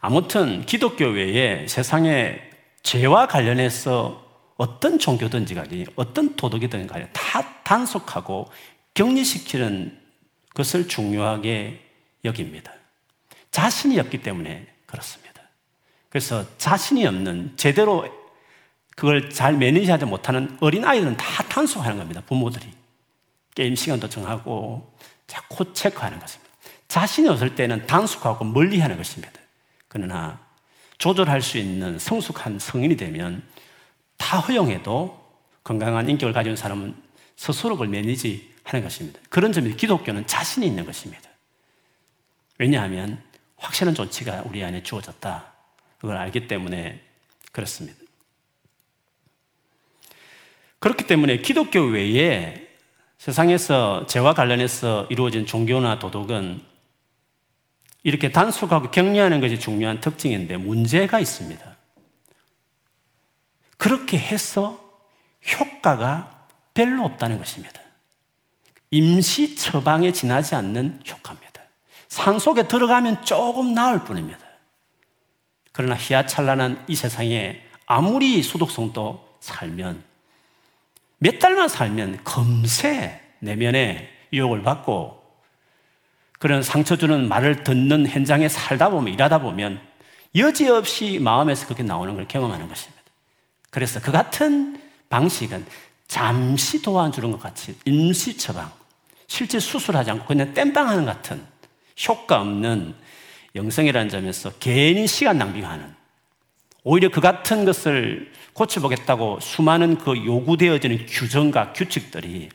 아무튼 0.00 0.66
기독교 0.66 1.06
외에 1.06 1.66
세상에 1.68 2.40
죄와 2.82 3.28
관련해서 3.28 4.22
어떤 4.56 4.98
종교든지 4.98 5.54
간에 5.54 5.84
어떤 5.96 6.36
도덕이든 6.36 6.86
간에 6.86 7.08
다 7.12 7.62
단속하고 7.62 8.50
격리시키는 8.94 9.98
것을 10.54 10.88
중요하게 10.88 11.80
여깁니다. 12.24 12.72
자신이 13.50 13.98
없기 14.00 14.22
때문에 14.22 14.66
그렇습니다. 14.86 15.42
그래서 16.08 16.44
자신이 16.58 17.06
없는 17.06 17.56
제대로 17.56 18.06
그걸 18.96 19.30
잘 19.30 19.56
매니지하지 19.56 20.04
못하는 20.04 20.56
어린 20.60 20.84
아이들은 20.84 21.16
다 21.16 21.42
단속하는 21.44 21.98
겁니다. 21.98 22.22
부모들이 22.26 22.66
게임 23.54 23.74
시간도 23.74 24.08
정하고 24.08 24.94
자꾸 25.26 25.72
체크하는 25.72 26.18
것입니다. 26.18 26.50
자신이 26.88 27.28
없을 27.28 27.54
때는 27.54 27.86
단속하고 27.86 28.44
멀리하는 28.44 28.96
것입니다. 28.96 29.32
그러나 29.88 30.40
조절할 30.98 31.42
수 31.42 31.58
있는 31.58 31.98
성숙한 31.98 32.58
성인이 32.58 32.96
되면 32.96 33.42
다 34.18 34.38
허용해도 34.38 35.20
건강한 35.64 36.08
인격을 36.08 36.32
가진 36.32 36.54
사람은 36.54 36.94
스스로 37.36 37.76
그걸 37.76 37.88
매니지 37.88 38.52
하는 38.64 38.82
것입니다. 38.84 39.18
그런 39.28 39.52
점에서 39.52 39.76
기독교는 39.76 40.26
자신이 40.26 40.66
있는 40.66 40.84
것입니다. 40.84 41.28
왜냐하면 42.58 43.22
확실한 43.56 43.94
조치가 43.94 44.44
우리 44.46 44.62
안에 44.62 44.82
주어졌다. 44.82 45.52
그걸 45.98 46.16
알기 46.16 46.46
때문에 46.46 47.00
그렇습니다. 47.52 48.01
그렇기 50.82 51.06
때문에 51.06 51.38
기독교 51.38 51.80
외에 51.80 52.68
세상에서 53.18 54.06
죄와 54.06 54.34
관련해서 54.34 55.06
이루어진 55.10 55.46
종교나 55.46 56.00
도덕은 56.00 56.60
이렇게 58.02 58.32
단속하고 58.32 58.90
격려하는 58.90 59.40
것이 59.40 59.60
중요한 59.60 60.00
특징인데 60.00 60.56
문제가 60.56 61.20
있습니다. 61.20 61.76
그렇게 63.76 64.18
해서 64.18 64.76
효과가 65.56 66.48
별로 66.74 67.04
없다는 67.04 67.38
것입니다. 67.38 67.80
임시 68.90 69.54
처방에 69.54 70.10
지나지 70.10 70.56
않는 70.56 71.00
효과입니다. 71.08 71.62
산 72.08 72.40
속에 72.40 72.66
들어가면 72.66 73.24
조금 73.24 73.72
나을 73.72 74.02
뿐입니다. 74.02 74.40
그러나 75.70 75.94
희야찬란한 75.96 76.86
이 76.88 76.96
세상에 76.96 77.62
아무리 77.86 78.42
수독성도 78.42 79.38
살면 79.38 80.10
몇 81.22 81.38
달만 81.38 81.68
살면 81.68 82.24
금세 82.24 83.20
내면에 83.38 84.08
유혹을 84.32 84.62
받고 84.62 85.22
그런 86.40 86.64
상처 86.64 86.96
주는 86.96 87.28
말을 87.28 87.62
듣는 87.62 88.08
현장에 88.08 88.48
살다 88.48 88.90
보면 88.90 89.14
일하다 89.14 89.38
보면 89.38 89.80
여지없이 90.34 91.20
마음에서 91.20 91.66
그렇게 91.66 91.84
나오는 91.84 92.16
걸 92.16 92.26
경험하는 92.26 92.66
것입니다. 92.66 93.00
그래서 93.70 94.00
그 94.00 94.10
같은 94.10 94.80
방식은 95.10 95.64
잠시 96.08 96.82
도와주는 96.82 97.30
것 97.30 97.40
같이 97.40 97.76
임시 97.84 98.36
처방, 98.36 98.72
실제 99.28 99.60
수술하지 99.60 100.10
않고 100.10 100.26
그냥 100.26 100.52
땜빵하는 100.52 101.04
같은 101.04 101.40
효과 102.08 102.40
없는 102.40 102.96
영성이라는 103.54 104.08
점에서 104.08 104.50
괜히 104.58 105.06
시간 105.06 105.38
낭비하는 105.38 105.94
오히려 106.84 107.10
그 107.10 107.20
같은 107.20 107.64
것을 107.64 108.32
고쳐보겠다고 108.54 109.40
수많은 109.40 109.98
그 109.98 110.16
요구되어지는 110.16 111.06
규정과 111.06 111.72
규칙들이 111.72 112.48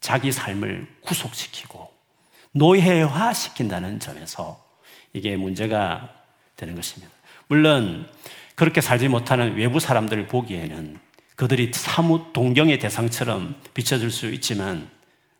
자기 0.00 0.30
삶을 0.32 0.86
구속시키고 1.00 1.90
노예화 2.52 3.32
시킨다는 3.32 4.00
점에서 4.00 4.62
이게 5.12 5.36
문제가 5.36 6.10
되는 6.56 6.74
것입니다. 6.74 7.12
물론 7.46 8.08
그렇게 8.54 8.80
살지 8.80 9.08
못하는 9.08 9.56
외부 9.56 9.80
사람들을 9.80 10.26
보기에는 10.26 10.98
그들이 11.36 11.70
사뭇 11.72 12.32
동경의 12.32 12.78
대상처럼 12.80 13.54
비춰질 13.72 14.10
수 14.10 14.26
있지만 14.32 14.88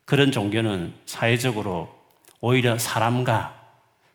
그런 0.05 0.31
종교는 0.31 0.95
사회적으로 1.07 1.93
오히려 2.41 2.79
사람과 2.79 3.59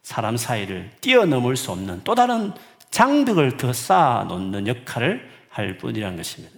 사람 0.02 0.38
사이를 0.38 0.92
뛰어넘을 1.02 1.56
수 1.56 1.72
없는 1.72 2.02
또 2.04 2.16
다른 2.16 2.54
장벽을 2.94 3.58
더 3.58 3.74
쌓아 3.74 4.24
놓는 4.26 4.68
역할을 4.68 5.28
할 5.50 5.80
뿐이라는 5.80 6.16
것입니다. 6.16 6.56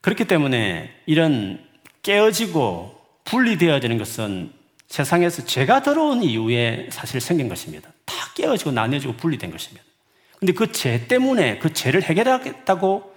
그렇기 0.00 0.24
때문에 0.24 0.90
이런 1.06 1.64
깨어지고 2.02 3.00
분리되어지는 3.24 3.98
것은 3.98 4.52
세상에서 4.88 5.44
죄가 5.44 5.82
들어온 5.82 6.24
이후에 6.24 6.88
사실 6.90 7.20
생긴 7.20 7.48
것입니다. 7.48 7.92
다 8.04 8.14
깨어지고 8.34 8.72
나뉘어지고 8.72 9.14
분리된 9.14 9.52
것입니다. 9.52 9.86
근데 10.40 10.52
그 10.52 10.72
죄 10.72 11.06
때문에 11.06 11.60
그 11.60 11.72
죄를 11.72 12.02
해결하겠다고 12.02 13.14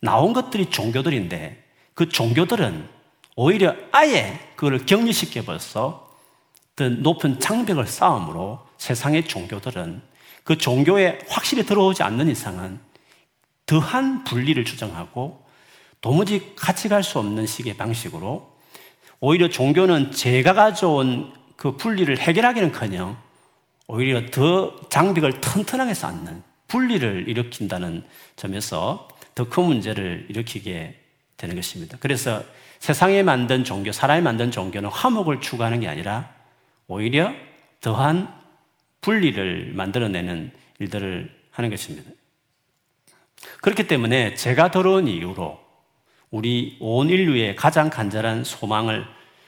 나온 0.00 0.32
것들이 0.32 0.66
종교들인데 0.66 1.64
그 1.94 2.08
종교들은 2.08 2.88
오히려 3.36 3.76
아예 3.92 4.40
그걸 4.56 4.84
격리시켜버려서 4.84 5.72
더 5.72 6.07
높은 6.84 7.40
장벽을 7.40 7.86
쌓음으로 7.86 8.66
세상의 8.78 9.24
종교들은 9.24 10.02
그 10.44 10.56
종교에 10.56 11.18
확실히 11.28 11.64
들어오지 11.64 12.02
않는 12.02 12.28
이상은 12.28 12.80
더한 13.66 14.24
분리를 14.24 14.64
주장하고 14.64 15.44
도무지 16.00 16.54
같이 16.56 16.88
갈 16.88 17.02
수 17.02 17.18
없는 17.18 17.46
식의 17.46 17.76
방식으로 17.76 18.56
오히려 19.20 19.48
종교는 19.48 20.12
제가 20.12 20.54
가져온 20.54 21.32
그 21.56 21.76
분리를 21.76 22.16
해결하기는 22.16 22.72
커녕 22.72 23.16
오히려 23.88 24.24
더 24.30 24.76
장벽을 24.88 25.40
튼튼하게 25.40 25.94
쌓는 25.94 26.42
분리를 26.68 27.28
일으킨다는 27.28 28.04
점에서 28.36 29.08
더 29.34 29.44
큰 29.44 29.64
문제를 29.64 30.26
일으키게 30.30 31.00
되는 31.36 31.54
것입니다. 31.56 31.96
그래서 32.00 32.42
세상에 32.80 33.22
만든 33.22 33.64
종교, 33.64 33.92
사람이 33.92 34.22
만든 34.22 34.50
종교는 34.50 34.88
화목을 34.90 35.40
추구하는 35.40 35.80
게 35.80 35.88
아니라 35.88 36.37
오히려 36.88 37.32
더한 37.80 38.34
분리를 39.00 39.72
만들어내는 39.74 40.50
일들을 40.80 41.32
하는 41.50 41.70
것입니다. 41.70 42.10
그렇기 43.60 43.86
때문에 43.86 44.34
제가 44.34 44.70
더러운 44.70 45.06
이유로 45.06 45.60
우리 46.30 46.76
온 46.80 47.08
인류의 47.08 47.56
가장 47.56 47.90
간절한 47.90 48.44
소망을 48.44 49.06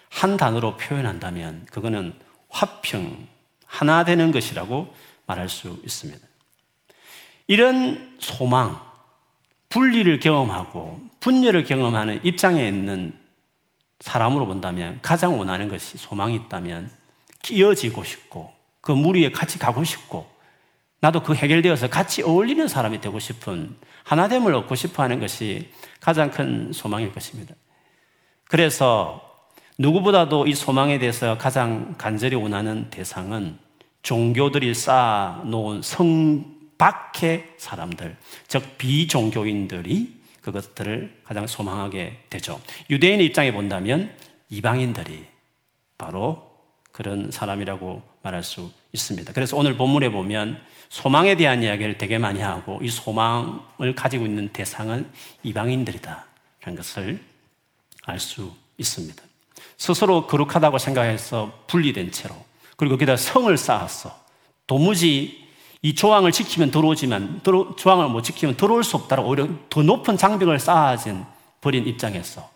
한 0.09 0.37
단어로 0.37 0.77
표현한다면 0.77 1.67
그거는 1.71 2.15
화평, 2.49 3.27
하나 3.65 4.05
되는 4.05 4.33
것이라고 4.33 4.93
말할 5.27 5.49
수 5.49 5.81
있습니다. 5.85 6.27
이런 7.47 8.17
소망, 8.19 8.81
분리를 9.69 10.19
경험하고 10.19 11.01
분열을 11.21 11.65
경험하는 11.65 12.21
입장에 12.25 12.67
있는 12.67 13.13
사람으로 14.01 14.47
본다면 14.47 14.99
가장 15.03 15.39
원하는 15.39 15.69
것이 15.69 15.97
소망이 15.97 16.35
있다면 16.35 16.91
끼어지고 17.43 18.05
싶고 18.05 18.53
그 18.81 18.93
무리에 18.93 19.31
같이 19.31 19.59
가고 19.59 19.85
싶고 19.85 20.29
나도 21.01 21.23
그 21.23 21.35
해결되어서 21.35 21.89
같이 21.89 22.23
어울리는 22.23 22.67
사람이 22.69 23.01
되고 23.01 23.19
싶은 23.19 23.77
하나됨을 24.05 24.55
얻고 24.55 24.75
싶어 24.75 25.03
하는 25.03 25.21
것이 25.21 25.71
가장 26.01 26.31
큰 26.31 26.73
소망일 26.73 27.13
것입니다. 27.13 27.55
그래서 28.45 29.23
누구보다도 29.79 30.47
이 30.47 30.55
소망에 30.55 30.99
대해서 30.99 31.39
가장 31.39 31.95
간절히 31.97 32.37
원하는 32.37 32.91
대상은 32.91 33.59
종교들이 34.03 34.75
쌓아놓은 34.75 35.83
성 35.83 36.61
밖의 36.77 37.55
사람들, 37.59 38.17
즉 38.49 38.79
비종교인들이 38.79 40.21
그것들을 40.41 41.21
가장 41.25 41.47
소망하게 41.47 42.25
되죠. 42.31 42.61
유대인 42.89 43.21
입장에 43.21 43.53
본다면 43.53 44.15
이방인들이 44.49 45.27
바로 45.99 46.50
그런 47.01 47.31
사람이라고 47.31 48.03
말할 48.21 48.45
수 48.45 48.71
있습니다. 48.93 49.33
그래서 49.33 49.57
오늘 49.57 49.75
본문에 49.79 50.11
보면 50.11 50.61
소망에 50.91 51.35
대한 51.35 51.63
이야기를 51.63 51.97
되게 51.97 52.19
많이 52.19 52.43
하고 52.43 52.79
이 52.83 52.91
소망을 52.91 53.95
가지고 53.97 54.27
있는 54.27 54.51
대상은 54.53 55.11
이방인들이다. 55.43 56.27
라는 56.61 56.77
것을 56.77 57.25
알 58.05 58.19
수 58.19 58.53
있습니다. 58.77 59.23
스스로 59.79 60.27
거룩하다고 60.27 60.77
생각해서 60.77 61.65
분리된 61.69 62.13
채로 62.13 62.35
그리고 62.77 62.97
거기다 62.97 63.17
성을 63.17 63.57
쌓았어. 63.57 64.15
도무지 64.67 65.49
이 65.81 65.95
조항을 65.95 66.33
지키면 66.33 66.71
들어오지만 66.71 67.41
들어, 67.43 67.75
조항을 67.77 68.11
못 68.11 68.21
지키면 68.21 68.59
들어올 68.59 68.85
수 68.85 68.99
없다고 68.99 69.27
오히려 69.27 69.49
더 69.71 69.83
높은 69.83 70.19
장벽을 70.19 70.59
쌓아진 70.59 71.25
버린 71.63 71.87
입장에서 71.87 72.51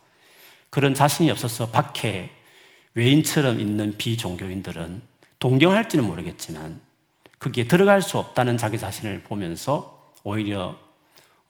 그런 0.68 0.92
자신이 0.92 1.30
없어서 1.30 1.70
밖에 1.70 2.30
외인처럼 2.94 3.60
있는 3.60 3.96
비종교인들은 3.96 5.02
동경할지는 5.38 6.04
모르겠지만 6.04 6.80
거기에 7.38 7.64
들어갈 7.64 8.00
수 8.00 8.18
없다는 8.18 8.56
자기 8.56 8.78
자신을 8.78 9.22
보면서 9.22 10.12
오히려 10.22 10.76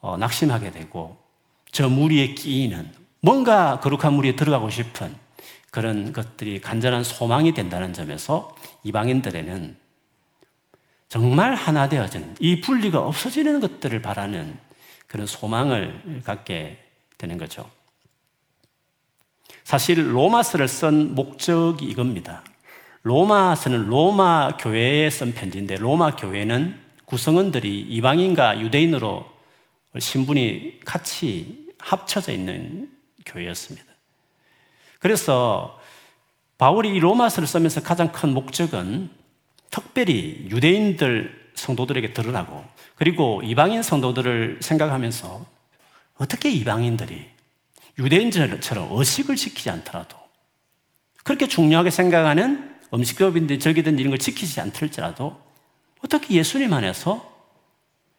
어, 0.00 0.16
낙심하게 0.16 0.72
되고 0.72 1.16
저 1.70 1.88
무리에 1.88 2.34
끼이는 2.34 2.90
뭔가 3.20 3.80
거룩한 3.80 4.12
무리에 4.12 4.36
들어가고 4.36 4.70
싶은 4.70 5.14
그런 5.70 6.12
것들이 6.12 6.60
간절한 6.60 7.04
소망이 7.04 7.52
된다는 7.52 7.92
점에서 7.92 8.54
이방인들에는 8.84 9.76
정말 11.08 11.54
하나 11.54 11.88
되어지는 11.88 12.36
이 12.40 12.60
분리가 12.60 13.00
없어지는 13.00 13.60
것들을 13.60 14.02
바라는 14.02 14.58
그런 15.06 15.26
소망을 15.26 16.22
갖게 16.24 16.78
되는 17.18 17.38
거죠. 17.38 17.70
사실 19.64 20.14
로마서를 20.14 20.68
쓴 20.68 21.14
목적이 21.14 21.86
이겁니다. 21.86 22.42
로마서는 23.02 23.86
로마 23.88 24.56
교회에 24.58 25.08
쓴 25.10 25.32
편지인데 25.32 25.76
로마 25.76 26.16
교회는 26.16 26.78
구성원들이 27.06 27.80
이방인과 27.80 28.60
유대인으로 28.60 29.26
신분이 29.98 30.80
같이 30.84 31.66
합쳐져 31.78 32.32
있는 32.32 32.90
교회였습니다. 33.24 33.86
그래서 35.00 35.78
바울이 36.58 36.94
이 36.94 36.98
로마서를 36.98 37.46
쓰면서 37.46 37.82
가장 37.82 38.12
큰 38.12 38.32
목적은 38.32 39.10
특별히 39.70 40.46
유대인들 40.50 41.52
성도들에게 41.54 42.12
드러나고 42.12 42.64
그리고 42.96 43.40
이방인 43.42 43.82
성도들을 43.82 44.60
생각하면서 44.60 45.44
어떻게 46.16 46.50
이방인들이 46.50 47.33
유대인들처럼 47.98 48.88
의식을 48.92 49.36
지키지 49.36 49.70
않더라도 49.70 50.16
그렇게 51.22 51.46
중요하게 51.46 51.90
생각하는 51.90 52.74
음식법인데 52.92 53.58
절기든 53.58 53.98
이런 53.98 54.10
걸 54.10 54.18
지키지 54.18 54.60
않을지라도 54.60 55.40
어떻게 56.04 56.34
예수님 56.34 56.72
안에서 56.72 57.32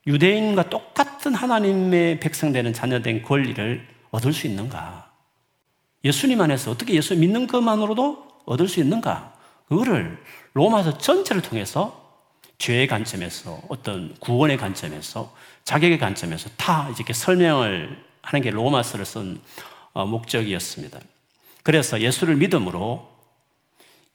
유대인과 0.07 0.69
똑같은 0.69 1.33
하나님의 1.33 2.19
백성되는 2.19 2.73
자녀된 2.73 3.23
권리를 3.23 3.87
얻을 4.11 4.33
수 4.33 4.47
있는가? 4.47 5.11
예수님 6.03 6.39
안에서 6.41 6.71
어떻게 6.71 6.93
예수 6.93 7.15
믿는 7.15 7.47
것만으로도 7.47 8.41
얻을 8.45 8.67
수 8.67 8.79
있는가? 8.79 9.33
그거를 9.67 10.17
로마서 10.53 10.99
전체를 10.99 11.41
통해서 11.41 12.03
죄의 12.59 12.87
관점에서 12.87 13.61
어떤 13.67 14.15
구원의 14.19 14.57
관점에서 14.57 15.35
자격의 15.63 15.97
관점에서 15.97 16.49
다 16.55 16.89
이렇게 16.95 17.13
설명을 17.13 18.04
하는 18.25 18.41
게 18.41 18.49
로마서를 18.49 19.05
쓴 19.05 19.39
어, 19.93 20.05
목적이었습니다. 20.05 20.99
그래서 21.63 22.01
예수를 22.01 22.35
믿음으로 22.35 23.07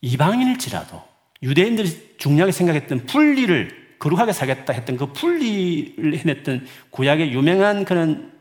이방인일지라도 0.03 1.03
유대인들이 1.43 2.17
중요하게 2.19 2.53
생각했던 2.53 3.07
분리를 3.07 3.97
거룩하게 3.99 4.33
살겠다 4.33 4.73
했던 4.73 4.97
그 4.97 5.07
분리를 5.13 6.19
해냈던 6.19 6.67
구약의 6.91 7.33
유명한 7.33 7.85
그런 7.85 8.33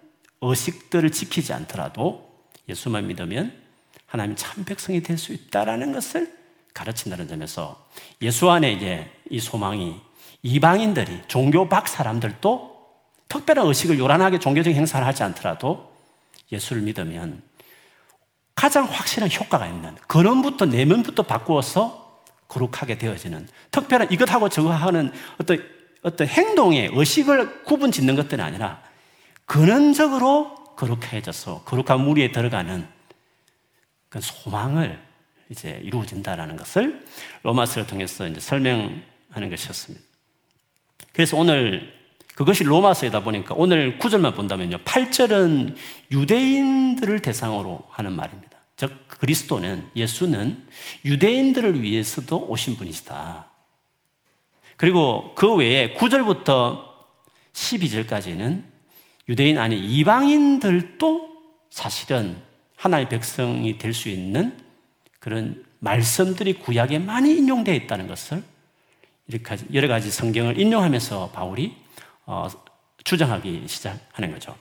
의식들을 0.42 1.12
지키지 1.12 1.54
않더라도 1.54 2.30
예수만 2.68 3.08
믿으면 3.08 3.54
하나님 4.06 4.36
참 4.36 4.64
백성이 4.64 5.02
될 5.02 5.18
수 5.18 5.34
있다라는 5.34 5.92
것을 5.92 6.34
가르친다는 6.74 7.28
점에서 7.28 7.88
예수 8.22 8.50
안에 8.50 8.72
이제 8.72 9.10
이 9.30 9.40
소망이 9.40 9.96
이방인들이 10.44 11.24
종교 11.28 11.68
밖 11.68 11.88
사람들도 11.88 12.69
특별한 13.30 13.66
의식을 13.68 13.98
요란하게 13.98 14.40
종교적 14.40 14.74
행사를 14.74 15.06
하지 15.06 15.24
않더라도 15.24 15.96
예수를 16.52 16.82
믿으면 16.82 17.42
가장 18.56 18.86
확실한 18.86 19.32
효과가 19.32 19.68
있는 19.68 19.96
근원부터 20.08 20.66
내면부터 20.66 21.24
바꾸어서 21.24 22.24
거룩하게 22.50 22.98
되어지는 22.98 23.48
특별한 23.72 24.12
이것하고 24.12 24.50
저거 24.50 24.72
하는 24.72 25.12
어떤 25.40 25.64
어떤 26.02 26.28
행동의 26.28 26.92
의식을 26.94 27.64
구분 27.64 27.92
짓는 27.92 28.16
것들이 28.16 28.42
아니라 28.42 28.82
근원적으로 29.46 30.56
거룩해져서 30.76 31.64
거룩한 31.64 32.02
무리에 32.02 32.32
들어가는 32.32 32.88
그 34.08 34.20
소망을 34.22 35.00
이제 35.50 35.80
이루어진다라는 35.84 36.56
것을 36.56 37.06
로마서를 37.44 37.86
통해서 37.86 38.28
이제 38.28 38.40
설명하는 38.40 39.50
것이었습니다. 39.50 40.06
그래서 41.12 41.38
오늘 41.38 41.99
그것이 42.40 42.64
로마서이다 42.64 43.20
보니까 43.20 43.54
오늘 43.58 44.00
구절만 44.00 44.34
본다면요. 44.34 44.78
8절은 44.86 45.76
유대인들을 46.10 47.22
대상으로 47.22 47.84
하는 47.90 48.14
말입니다. 48.14 48.58
즉, 48.78 48.94
그리스도는, 49.10 49.90
예수는 49.94 50.66
유대인들을 51.04 51.82
위해서도 51.82 52.46
오신 52.48 52.78
분이시다. 52.78 53.46
그리고 54.78 55.36
그 55.36 55.54
외에 55.54 55.94
9절부터 55.96 56.82
12절까지는 57.52 58.64
유대인 59.28 59.58
아닌 59.58 59.84
이방인들도 59.84 61.30
사실은 61.70 62.38
하나의 62.78 63.10
백성이 63.10 63.78
될 63.78 63.94
수 63.94 64.08
있는 64.08 64.58
그런 65.20 65.66
말씀들이 65.80 66.54
구약에 66.54 67.00
많이 67.00 67.36
인용되어 67.36 67.76
있다는 67.76 68.08
것을 68.08 68.44
여러 69.74 69.90
가지 69.90 70.10
성경을 70.10 70.58
인용하면서 70.58 71.32
바울이 71.32 71.76
어, 71.76 71.89
주장하기 73.04 73.64
시작하는 73.68 74.32
거죠. 74.32 74.56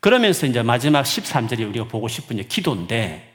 그러면서 0.00 0.46
이제 0.46 0.62
마지막 0.62 1.02
13절이 1.02 1.68
우리가 1.68 1.86
보고 1.86 2.08
싶은 2.08 2.46
기도인데 2.48 3.32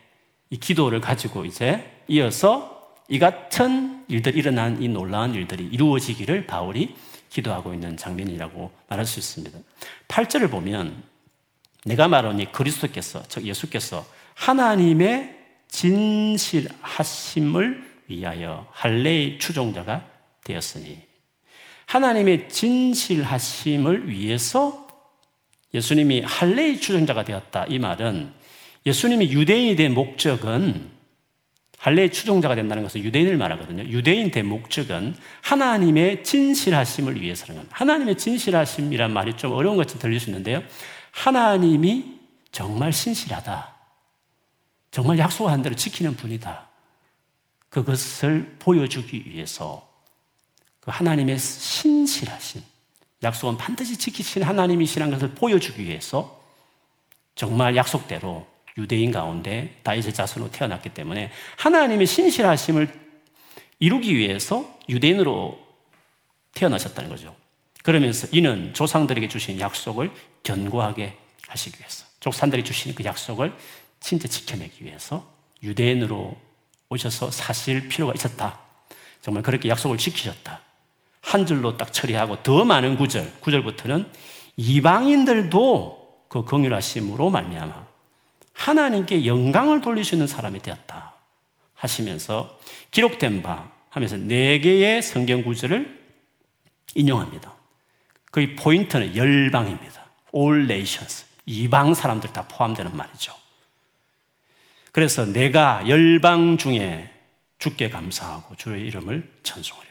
이 0.49 0.57
기도를 0.57 0.99
가지고 1.01 1.45
이제 1.45 2.03
이어서 2.07 2.93
이 3.07 3.19
같은 3.19 4.03
일들이 4.09 4.37
일어난 4.39 4.81
이 4.81 4.89
놀라운 4.89 5.33
일들이 5.33 5.65
이루어지기를 5.65 6.45
바울이 6.45 6.95
기도하고 7.29 7.73
있는 7.73 7.95
장면이라고 7.97 8.71
말할 8.89 9.05
수 9.05 9.19
있습니다. 9.19 9.57
8절을 10.07 10.51
보면 10.51 11.03
내가 11.85 12.07
말하니 12.09 12.51
그리스도께서 12.51 13.23
즉 13.29 13.45
예수께서 13.45 14.05
하나님의 14.35 15.37
진실하심을 15.69 17.37
위하여 18.07 18.67
할례의 18.71 19.39
추종자가 19.39 20.05
되었으니 20.43 21.06
하나님의 21.87 22.49
진실하심을 22.49 24.09
위해서 24.09 24.87
예수님이 25.73 26.21
할례의 26.21 26.79
추종자가 26.79 27.23
되었다. 27.23 27.65
이 27.69 27.79
말은 27.79 28.31
예수님이 28.85 29.31
유대인이 29.31 29.75
된 29.75 29.93
목적은 29.93 30.89
할례의 31.77 32.11
추종자가 32.11 32.55
된다는 32.55 32.83
것은 32.83 33.03
유대인을 33.03 33.37
말하거든요. 33.37 33.83
유대인 33.83 34.31
된 34.31 34.47
목적은 34.47 35.15
하나님의 35.41 36.23
진실하심을 36.23 37.21
위해서라는 37.21 37.61
겁니다. 37.61 37.77
하나님의 37.79 38.17
진실하심이란 38.17 39.13
말이 39.13 39.37
좀 39.37 39.53
어려운 39.53 39.77
것처럼 39.77 40.01
들릴 40.01 40.19
수 40.19 40.29
있는데요. 40.29 40.63
하나님이 41.11 42.17
정말 42.51 42.91
신실하다. 42.91 43.75
정말 44.91 45.19
약속한 45.19 45.61
대로 45.61 45.75
지키는 45.75 46.15
분이다. 46.15 46.67
그것을 47.69 48.55
보여주기 48.59 49.25
위해서 49.27 49.86
그 49.86 49.86
하나님의 50.91 51.37
신실하신 51.37 52.63
약속은 53.23 53.57
반드시 53.57 53.97
지키신 53.97 54.43
하나님이시라는 54.43 55.13
것을 55.13 55.35
보여주기 55.35 55.83
위해서 55.83 56.41
정말 57.35 57.75
약속대로 57.75 58.47
유대인 58.77 59.11
가운데 59.11 59.79
다윗의 59.83 60.13
자손으로 60.13 60.51
태어났기 60.51 60.89
때문에 60.89 61.31
하나님의 61.57 62.05
신실하심을 62.05 63.07
이루기 63.79 64.15
위해서 64.15 64.77
유대인으로 64.89 65.59
태어나셨다는 66.53 67.09
거죠. 67.09 67.35
그러면서 67.83 68.27
이는 68.31 68.73
조상들에게 68.73 69.27
주신 69.27 69.59
약속을 69.59 70.11
견고하게 70.43 71.17
하시기 71.47 71.79
위해서 71.79 72.05
족산들이 72.19 72.63
주신 72.63 72.93
그 72.93 73.03
약속을 73.03 73.53
진짜 73.99 74.27
지켜내기 74.27 74.83
위해서 74.83 75.27
유대인으로 75.63 76.35
오셔서 76.89 77.31
사실 77.31 77.87
필요가 77.87 78.13
있었다. 78.13 78.59
정말 79.21 79.43
그렇게 79.43 79.69
약속을 79.69 79.97
지키셨다. 79.97 80.66
한 81.27 81.45
줄로 81.45 81.75
딱 81.75 81.91
처리하고 81.91 82.41
더 82.41 82.63
많은 82.63 82.95
구절, 82.95 83.29
구절부터는 83.41 84.09
이방인들도 84.55 86.23
그 86.29 86.45
긍휼하심으로 86.45 87.29
말미암아 87.29 87.85
하나님께 88.53 89.25
영광을 89.25 89.81
돌리시는 89.81 90.25
사람이 90.25 90.61
되었다 90.61 91.15
하시면서 91.73 92.57
기록된 92.91 93.41
바 93.41 93.69
하면서 93.89 94.15
네 94.15 94.59
개의 94.59 95.01
성경 95.01 95.43
구절을 95.43 96.01
인용합니다. 96.95 97.53
그 98.31 98.55
포인트는 98.57 99.17
열방입니다. 99.17 100.05
All 100.33 100.63
nations. 100.63 101.25
이방 101.45 101.93
사람들 101.93 102.31
다 102.31 102.47
포함되는 102.47 102.95
말이죠. 102.95 103.33
그래서 104.93 105.25
내가 105.25 105.83
열방 105.89 106.57
중에 106.57 107.11
주께 107.59 107.89
감사하고 107.89 108.55
주의 108.55 108.87
이름을 108.87 109.29
찬송하리로다. 109.43 109.86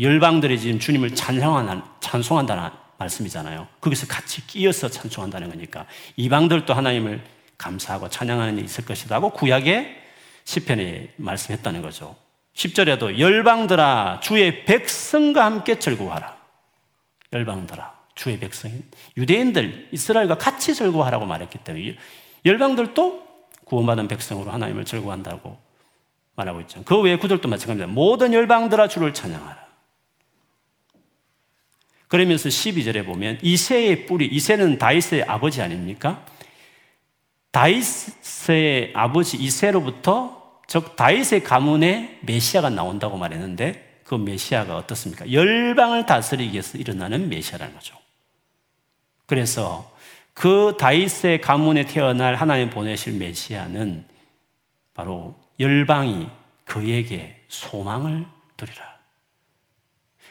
열방들이 0.00 0.58
지금 0.58 0.78
주님을 0.78 1.14
찬송한다는, 1.14 1.82
찬송한다는 2.00 2.70
말씀이잖아요. 2.98 3.66
거기서 3.80 4.06
같이 4.06 4.46
끼어서 4.46 4.88
찬송한다는 4.88 5.50
거니까 5.50 5.86
이방들도 6.16 6.72
하나님을 6.72 7.22
감사하고 7.58 8.08
찬양하는 8.08 8.54
일이 8.54 8.64
있을 8.64 8.84
것이다 8.84 9.20
고 9.20 9.30
구약의 9.30 9.96
시편에 10.44 11.12
말씀했다는 11.16 11.82
거죠. 11.82 12.16
10절에도 12.54 13.18
열방들아 13.18 14.20
주의 14.22 14.64
백성과 14.64 15.44
함께 15.44 15.78
즐거워하라. 15.78 16.36
열방들아 17.32 17.92
주의 18.14 18.38
백성인 18.38 18.84
유대인들 19.16 19.88
이스라엘과 19.92 20.38
같이 20.38 20.74
즐거워하라고 20.74 21.24
말했기 21.26 21.58
때문에 21.58 21.96
열방들도 22.44 23.22
구원받은 23.64 24.08
백성으로 24.08 24.50
하나님을 24.50 24.84
즐거워한다고 24.84 25.58
말하고 26.34 26.60
있죠. 26.62 26.82
그 26.84 27.00
외에 27.00 27.16
구절도 27.16 27.48
마찬가지입니다. 27.48 27.92
모든 27.92 28.32
열방들아 28.32 28.88
주를 28.88 29.14
찬양하라. 29.14 29.61
그러면서 32.12 32.50
12절에 32.50 33.06
보면 33.06 33.38
이세의 33.40 34.04
뿌리, 34.04 34.26
이세는 34.26 34.76
다윗의 34.76 35.22
아버지 35.22 35.62
아닙니까? 35.62 36.26
다윗의 37.52 38.92
아버지 38.94 39.38
이세로부터 39.38 40.60
즉 40.66 40.94
다윗의 40.94 41.42
가문에 41.42 42.18
메시아가 42.20 42.68
나온다고 42.68 43.16
말했는데 43.16 44.02
그 44.04 44.14
메시아가 44.14 44.76
어떻습니까? 44.76 45.32
열방을 45.32 46.04
다스리기 46.04 46.52
위해서 46.52 46.76
일어나는 46.76 47.30
메시아라는 47.30 47.72
거죠. 47.72 47.96
그래서 49.24 49.90
그 50.34 50.76
다윗의 50.78 51.40
가문에 51.40 51.86
태어날 51.86 52.34
하나님 52.34 52.68
보내실 52.68 53.14
메시아는 53.14 54.04
바로 54.92 55.34
열방이 55.58 56.28
그에게 56.66 57.42
소망을 57.48 58.26
드리라. 58.58 58.98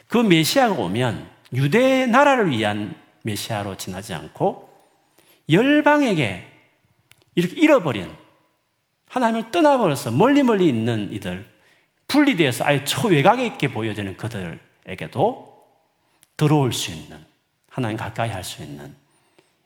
그 0.08 0.20
메시아가 0.20 0.76
오면 0.76 1.41
유대 1.54 2.06
나라를 2.06 2.52
위한 2.52 2.96
메시아로 3.24 3.78
지나지 3.78 4.14
않고 4.14 4.70
열방에게 5.50 6.48
이렇게 7.36 7.56
잃어버린 7.60 8.10
하나님을 9.10 9.52
떠나버려서 9.52 10.12
멀리 10.12 10.44
멀리 10.44 10.68
있는 10.68 11.12
이들 11.12 11.50
분리되어서 12.08 12.66
아예 12.66 12.84
초외곽에 12.84 13.46
있게 13.46 13.70
보여지는 13.70 14.18
그들에게도 14.18 15.52
들어올 16.38 16.74
수 16.74 16.92
있는 16.92 17.24
하나님 17.70 17.98
가까이 17.98 18.30
할 18.30 18.44
수 18.44 18.64
있는 18.64 18.96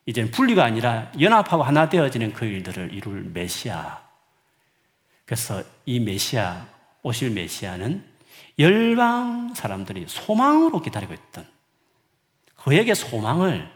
이제는 0.08 0.32
분리가 0.32 0.64
아니라 0.64 1.12
연합하고 1.20 1.64
하나 1.64 1.90
되어지는 1.90 2.34
그 2.34 2.46
일들을 2.46 2.94
이룰 2.94 3.24
메시아. 3.34 4.04
그래서 5.26 5.64
이 5.86 6.00
메시아, 6.00 6.68
오실 7.02 7.32
메시아는 7.32 8.06
열방 8.60 9.56
사람들이 9.56 10.06
소망으로 10.08 10.82
기다리고 10.82 11.14
있던 11.14 11.48
그에게 12.66 12.96
소망을 12.96 13.70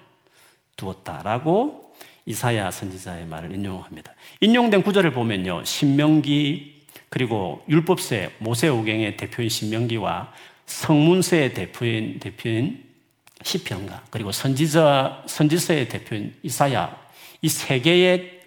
두었다라고 0.76 1.94
이사야 2.26 2.72
선지자의 2.72 3.28
말을 3.28 3.54
인용합니다. 3.54 4.14
인용된 4.42 4.82
구절을 4.82 5.14
보면요. 5.14 5.64
신명기 5.64 6.86
그리고 7.10 7.64
율법세 7.70 8.38
모세오경의 8.40 9.16
대표인 9.16 9.48
신명기와 9.48 10.34
성문세의 10.66 11.54
대표인 11.54 12.20
대표인 12.20 12.84
시편가 13.44 14.06
그리고 14.10 14.32
선지자 14.32 15.24
선지서의 15.28 15.88
대표인 15.88 16.36
이사야 16.42 16.98
이 17.44 17.48
세 17.48 17.80
개의 17.82 18.42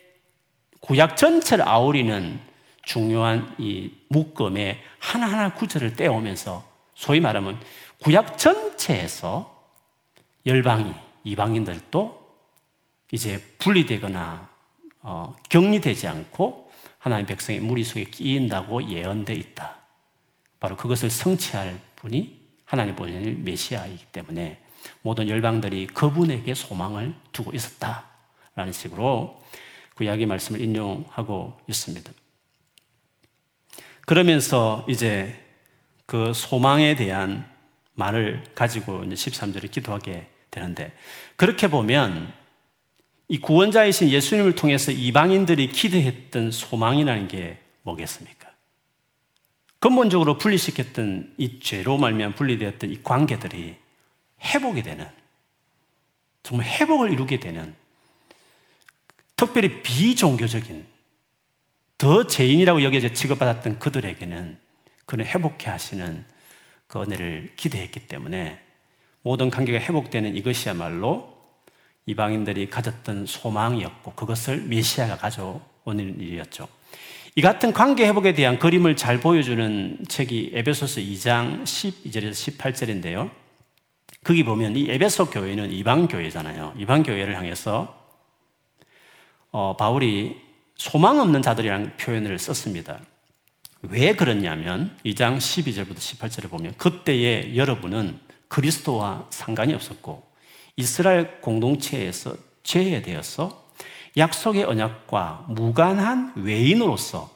구약 0.80 1.16
전체를 1.16 1.66
아우리는 1.68 2.40
중요한 2.84 3.54
이 3.58 3.92
묶음에 4.08 4.82
하나하나 4.98 5.54
구절을 5.54 5.94
떼오면서 5.94 6.64
소위 6.96 7.20
말하면 7.20 7.60
구약 8.02 8.36
전체에서 8.38 9.61
열방이 10.46 10.92
이방인들도 11.24 12.22
이제 13.12 13.42
분리되거나 13.58 14.50
어, 15.02 15.36
격리되지 15.48 16.08
않고 16.08 16.70
하나님 16.98 17.26
백성의 17.26 17.60
무리 17.60 17.84
속에 17.84 18.04
끼인다고 18.04 18.88
예언돼 18.88 19.34
있다. 19.34 19.78
바로 20.60 20.76
그것을 20.76 21.10
성취할 21.10 21.78
분이 21.96 22.40
하나님 22.64 22.94
보내는 22.94 23.44
메시아이기 23.44 24.06
때문에 24.06 24.62
모든 25.02 25.28
열방들이 25.28 25.88
그분에게 25.88 26.54
소망을 26.54 27.14
두고 27.32 27.52
있었다라는 27.52 28.72
식으로 28.72 29.42
구약의 29.96 30.26
말씀을 30.26 30.60
인용하고 30.60 31.60
있습니다. 31.68 32.12
그러면서 34.06 34.84
이제 34.88 35.38
그 36.06 36.32
소망에 36.32 36.94
대한 36.94 37.48
말을 37.94 38.44
가지고 38.54 39.04
이제 39.04 39.14
13절에 39.14 39.70
기도하게 39.70 40.31
되는데 40.52 40.92
그렇게 41.34 41.66
보면 41.66 42.32
이 43.26 43.38
구원자이신 43.38 44.10
예수님을 44.10 44.54
통해서 44.54 44.92
이방인들이 44.92 45.70
기대했던 45.70 46.52
소망이라는 46.52 47.26
게 47.26 47.58
뭐겠습니까? 47.82 48.52
근본적으로 49.80 50.38
분리시켰던 50.38 51.34
이 51.38 51.58
죄로 51.58 51.98
말미암아 51.98 52.36
분리되었던 52.36 52.90
이 52.90 53.02
관계들이 53.02 53.74
회복이 54.42 54.82
되는 54.82 55.08
정말 56.44 56.66
회복을 56.66 57.12
이루게 57.12 57.40
되는 57.40 57.74
특별히 59.34 59.82
비종교적인 59.82 60.86
더 61.98 62.26
죄인이라고 62.26 62.82
여겨져 62.82 63.12
취급받았던 63.12 63.78
그들에게는 63.78 64.58
그는 65.06 65.24
회복해 65.24 65.70
하시는 65.70 66.24
그 66.86 67.00
은혜를 67.00 67.54
기대했기 67.56 68.06
때문에 68.06 68.60
모든 69.22 69.50
관계가 69.50 69.78
회복되는 69.78 70.36
이것이야말로 70.36 71.32
이방인들이 72.06 72.68
가졌던 72.68 73.26
소망이었고 73.26 74.12
그것을 74.14 74.62
메시아가 74.62 75.16
가져오는 75.16 76.20
일이었죠. 76.20 76.68
이 77.34 77.40
같은 77.40 77.72
관계 77.72 78.06
회복에 78.06 78.34
대한 78.34 78.58
그림을 78.58 78.96
잘 78.96 79.20
보여주는 79.20 79.98
책이 80.06 80.50
에베소서 80.54 81.00
2장 81.00 81.62
12절에서 81.62 82.58
18절인데요. 82.58 83.30
거기 84.24 84.44
보면 84.44 84.76
이 84.76 84.90
에베소 84.90 85.30
교회는 85.30 85.72
이방 85.72 86.08
교회잖아요. 86.08 86.74
이방 86.76 87.04
교회를 87.04 87.36
향해서 87.36 88.02
어, 89.50 89.76
바울이 89.76 90.36
소망 90.76 91.20
없는 91.20 91.42
자들이라는 91.42 91.96
표현을 91.96 92.38
썼습니다. 92.38 93.00
왜 93.82 94.14
그러냐면 94.14 94.96
2장 95.04 95.38
12절부터 95.38 95.96
18절에 95.96 96.50
보면 96.50 96.74
그때에 96.76 97.56
여러분은 97.56 98.18
그리스도와 98.52 99.26
상관이 99.30 99.72
없었고 99.72 100.22
이스라엘 100.76 101.40
공동체에서 101.40 102.36
제외되어서 102.62 103.64
약속의 104.18 104.64
언약과 104.64 105.46
무관한 105.48 106.34
외인으로서 106.36 107.30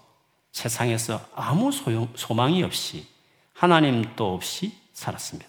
세상에서 0.53 1.27
아무 1.35 1.73
소용, 1.73 2.13
소망이 2.17 2.63
없이 2.63 3.07
하나님도 3.55 4.35
없이 4.35 4.75
살았습니다. 4.93 5.49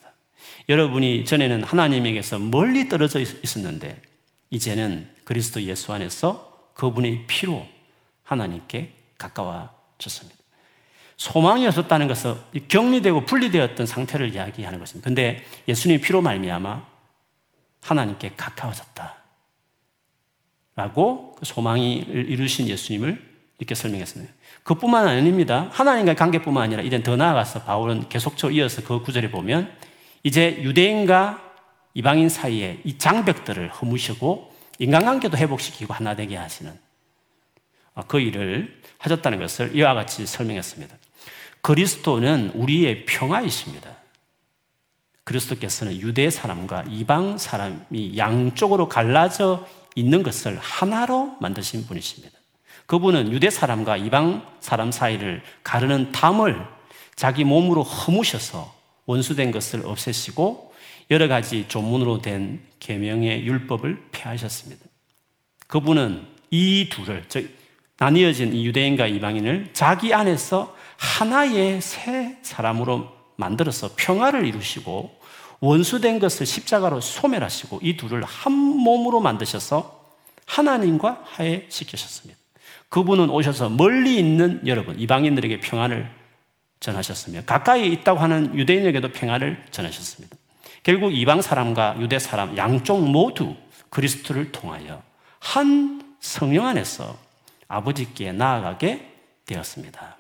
여러분이 0.70 1.26
전에는 1.26 1.64
하나님에게서 1.64 2.40
멀리 2.40 2.88
떨어져 2.88 3.20
있었는데 3.20 4.02
이제는 4.50 5.14
그리스도 5.26 5.62
예수 5.64 5.92
안에서 5.92 6.72
그분의 6.76 7.26
피로 7.28 7.68
하나님께 8.24 8.94
가까워졌습니다. 9.18 10.37
소망이 11.18 11.66
없었다는 11.68 12.08
것은 12.08 12.36
격리되고 12.68 13.26
분리되었던 13.26 13.86
상태를 13.86 14.34
이야기하는 14.34 14.80
것입니다. 14.80 15.06
근데 15.06 15.44
예수님 15.68 16.00
피로 16.00 16.22
말미암아 16.22 16.86
하나님께 17.82 18.34
가까워졌다. 18.38 19.16
라고 20.76 21.36
그 21.40 21.46
소망이 21.46 21.96
이루신 21.98 22.68
예수님을 22.68 23.20
이렇게 23.58 23.74
설명했습니다. 23.74 24.32
그뿐만 24.62 25.08
아닙니다. 25.08 25.70
하나님과의 25.72 26.16
관계뿐만 26.16 26.64
아니라 26.64 26.84
이제 26.84 27.02
더 27.02 27.16
나아가서 27.16 27.64
바울은 27.64 28.10
계속적으로 28.10 28.56
이어서 28.56 28.84
그 28.84 29.02
구절에 29.02 29.32
보면 29.32 29.74
이제 30.22 30.62
유대인과 30.62 31.42
이방인 31.96 32.30
사이에 32.30 32.80
이 32.84 33.00
장벽들을 33.00 33.70
허무시고 33.70 34.54
인간관계도 34.78 35.36
회복시키고 35.36 35.96
하나 35.96 36.16
되게 36.16 36.36
하시는 36.36 36.78
어, 37.96 38.04
그 38.08 38.20
일을 38.20 38.80
하셨다는 39.00 39.40
것을 39.40 39.76
이와 39.76 39.96
같이 39.96 40.28
설명했습니다. 40.28 40.96
그리스도는 41.68 42.52
우리의 42.54 43.04
평화이십니다. 43.06 43.90
그리스도께서는 45.26 46.00
유대 46.00 46.30
사람과 46.30 46.86
이방 46.90 47.38
사람이 47.38 48.18
양쪽으로 48.18 48.88
갈라져 48.88 49.68
있는 49.94 50.24
것을 50.24 50.58
하나로 50.60 51.36
만드신 51.42 51.86
분이십니다. 51.86 52.40
그분은 52.86 53.34
유대 53.34 53.50
사람과 53.50 53.98
이방 53.98 54.48
사람 54.62 54.94
사이를 54.94 55.44
가르는 55.64 56.14
담을 56.14 56.66
자기 57.18 57.44
몸으로 57.44 57.84
허무셔서 57.84 58.74
원수된 59.06 59.52
것을 59.52 59.86
없애시고 59.86 60.74
여러 61.12 61.28
가지 61.28 61.66
조문으로 61.68 62.22
된 62.22 62.62
계명의 62.80 63.46
율법을 63.46 64.06
폐하셨습니다. 64.14 64.86
그분은 65.68 66.28
이 66.50 66.88
둘을 66.90 67.26
즉 67.28 67.54
나뉘어진 67.98 68.56
유대인과 68.56 69.08
이방인을 69.08 69.72
자기 69.74 70.14
안에서 70.14 70.77
하나의 70.98 71.82
새 71.82 72.38
사람으로 72.42 73.16
만들어서 73.36 73.92
평화를 73.96 74.46
이루시고 74.46 75.18
원수된 75.60 76.20
것을 76.20 76.46
십자가로 76.46 77.02
소멸하시고 77.02 77.80
이 77.82 77.98
둘을 77.98 78.24
한 78.24 78.52
몸으로 78.52 79.20
만드셔서 79.20 79.98
하나님과 80.46 81.24
화해시키셨습니다. 81.26 82.40
그분은 82.90 83.30
오셔서 83.30 83.70
멀리 83.70 84.18
있는 84.18 84.62
여러분, 84.66 85.00
이방인들에게 85.00 85.60
평안을 85.60 86.10
전하셨으며 86.80 87.42
가까이 87.46 87.92
있다고 87.92 88.20
하는 88.20 88.56
유대인에게도 88.56 89.12
평안을 89.12 89.66
전하셨습니다. 89.72 90.38
결국 90.84 91.14
이방 91.14 91.42
사람과 91.42 91.98
유대 92.00 92.18
사람 92.20 92.56
양쪽 92.56 93.02
모두 93.02 93.56
그리스도를 93.90 94.52
통하여 94.52 95.02
한 95.40 96.16
성령 96.20 96.66
안에서 96.66 97.18
아버지께 97.68 98.32
나아가게 98.32 99.14
되었습니다. 99.46 100.17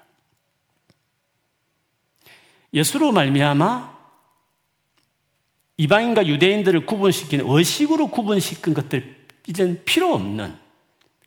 예수로 2.73 3.12
말미암아 3.12 3.97
이방인과 5.77 6.27
유대인들을 6.27 6.86
구분시키는 6.86 7.45
의식으로 7.47 8.08
구분시킨 8.08 8.73
것들 8.73 9.15
이젠 9.47 9.82
필요 9.86 10.13
없는 10.13 10.56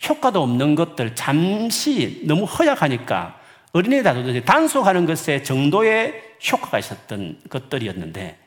효과도 0.08 0.42
없는 0.42 0.74
것들 0.74 1.14
잠시 1.14 2.22
너무 2.24 2.44
허약하니까 2.44 3.40
어린애 3.72 4.02
다루듯이 4.02 4.44
단속하는 4.44 5.06
것에 5.06 5.42
정도의 5.42 6.22
효과가 6.50 6.78
있었던 6.78 7.40
것들이었는데 7.48 8.38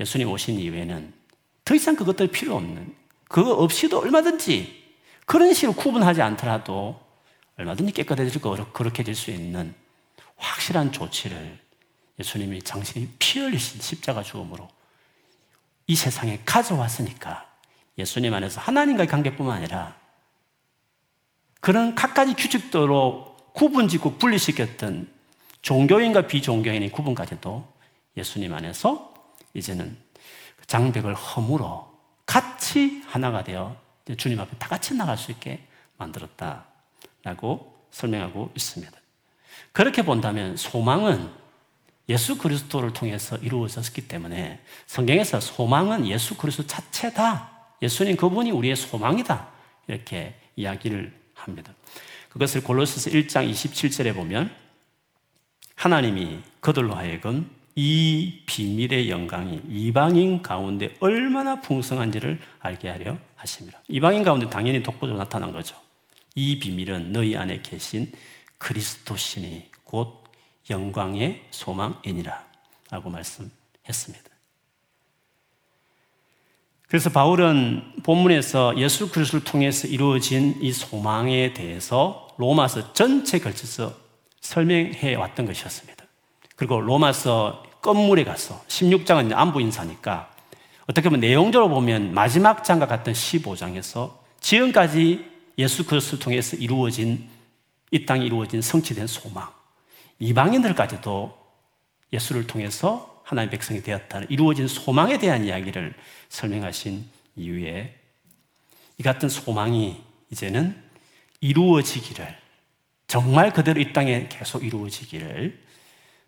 예수님 0.00 0.30
오신 0.30 0.58
이후에는 0.58 1.12
더 1.64 1.74
이상 1.74 1.94
그것들 1.94 2.28
필요 2.28 2.56
없는 2.56 2.94
그거 3.28 3.52
없이도 3.52 4.00
얼마든지 4.00 4.84
그런 5.26 5.54
식으로 5.54 5.74
구분하지 5.74 6.20
않더라도 6.22 7.00
얼마든지 7.56 7.92
깨끗해지고 7.92 8.56
거룩해질 8.72 9.14
수 9.14 9.30
있는 9.30 9.74
확실한 10.36 10.92
조치를 10.92 11.63
예수님이 12.18 12.60
당신이 12.60 13.14
피 13.18 13.40
흘리신 13.40 13.80
십자가 13.80 14.22
죽음으로 14.22 14.68
이 15.86 15.96
세상에 15.96 16.40
가져왔으니까 16.44 17.48
예수님 17.98 18.32
안에서 18.32 18.60
하나님과의 18.60 19.08
관계뿐만 19.08 19.58
아니라 19.58 19.96
그런 21.60 21.94
각가지 21.94 22.34
규칙대로 22.34 23.36
구분짓고 23.54 24.18
분리시켰던 24.18 25.12
종교인과 25.62 26.26
비종교인의 26.26 26.90
구분까지도 26.90 27.66
예수님 28.16 28.52
안에서 28.52 29.14
이제는 29.54 29.96
장벽을 30.66 31.14
허물어 31.14 31.92
같이 32.26 33.02
하나가 33.06 33.44
되어 33.44 33.76
주님 34.16 34.40
앞에 34.40 34.56
다 34.58 34.68
같이 34.68 34.94
나갈 34.94 35.16
수 35.16 35.30
있게 35.30 35.66
만들었다라고 35.96 37.74
설명하고 37.90 38.50
있습니다. 38.54 38.92
그렇게 39.72 40.02
본다면 40.02 40.56
소망은 40.56 41.43
예수 42.08 42.36
그리스도를 42.36 42.92
통해서 42.92 43.36
이루어졌기 43.36 44.08
때문에 44.08 44.60
성경에서 44.86 45.40
소망은 45.40 46.06
예수 46.06 46.36
그리스도 46.36 46.66
자체다. 46.66 47.50
예수님 47.82 48.16
그분이 48.16 48.50
우리의 48.50 48.76
소망이다. 48.76 49.48
이렇게 49.88 50.34
이야기를 50.56 51.12
합니다. 51.34 51.72
그것을 52.28 52.62
골로새서 52.62 53.10
1장 53.10 53.50
27절에 53.50 54.14
보면 54.14 54.50
하나님이 55.76 56.40
그들로 56.60 56.94
하여금 56.94 57.50
이 57.76 58.42
비밀의 58.46 59.10
영광이 59.10 59.62
이방인 59.68 60.42
가운데 60.42 60.94
얼마나 61.00 61.60
풍성한지를 61.60 62.40
알게 62.60 62.88
하려 62.88 63.18
하십니다. 63.34 63.80
이방인 63.88 64.22
가운데 64.22 64.48
당연히 64.48 64.82
독보적으로 64.82 65.18
나타난 65.18 65.52
거죠. 65.52 65.76
이 66.34 66.58
비밀은 66.58 67.12
너희 67.12 67.36
안에 67.36 67.60
계신 67.62 68.10
그리스도시니 68.58 69.70
곧 69.84 70.23
영광의 70.70 71.44
소망이니라 71.50 72.44
라고 72.90 73.10
말씀했습니다. 73.10 74.34
그래서 76.88 77.10
바울은 77.10 77.94
본문에서 78.04 78.78
예수 78.78 79.10
그리스도를 79.10 79.42
통해서 79.44 79.88
이루어진 79.88 80.56
이 80.60 80.72
소망에 80.72 81.52
대해서 81.52 82.28
로마서 82.36 82.92
전체 82.92 83.40
걸쳐서 83.40 83.94
설명해 84.40 85.14
왔던 85.16 85.46
것이었습니다. 85.46 86.04
그리고 86.56 86.80
로마서 86.80 87.64
건물에 87.82 88.24
가서 88.24 88.62
16장은 88.68 89.32
안부 89.34 89.60
인사니까 89.60 90.30
어떻게 90.86 91.08
보면 91.08 91.20
내용적으로 91.20 91.68
보면 91.68 92.14
마지막 92.14 92.62
장과 92.62 92.86
같은 92.86 93.12
15장에서 93.12 94.12
지금까지 94.40 95.24
예수 95.58 95.86
그리스도를 95.86 96.22
통해서 96.22 96.56
이루어진 96.56 97.28
이 97.90 98.06
땅에 98.06 98.24
이루어진 98.24 98.60
성취된 98.60 99.06
소망 99.06 99.48
이방인들까지도 100.18 101.38
예수를 102.12 102.46
통해서 102.46 103.22
하나님의 103.24 103.50
백성이 103.50 103.82
되었다는 103.82 104.28
이루어진 104.30 104.68
소망에 104.68 105.18
대한 105.18 105.44
이야기를 105.44 105.94
설명하신 106.28 107.04
이후에 107.36 107.98
이 108.98 109.02
같은 109.02 109.28
소망이 109.28 110.02
이제는 110.30 110.80
이루어지기를 111.40 112.36
정말 113.06 113.52
그대로 113.52 113.80
이 113.80 113.92
땅에 113.92 114.28
계속 114.28 114.64
이루어지기를 114.64 115.62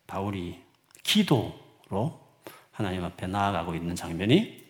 바울이 0.07 0.61
기도로 1.03 2.21
하나님 2.73 3.05
앞에 3.05 3.27
나아가고 3.27 3.75
있는 3.75 3.95
장면이 3.95 4.65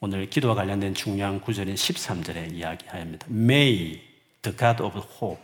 오늘 0.00 0.28
기도와 0.28 0.54
관련된 0.54 0.94
중요한 0.94 1.40
구절인 1.40 1.74
13절에 1.74 2.52
이야기합니다. 2.52 3.26
May 3.30 4.00
the 4.42 4.56
God 4.56 4.82
of 4.82 4.98
hope 4.98 5.42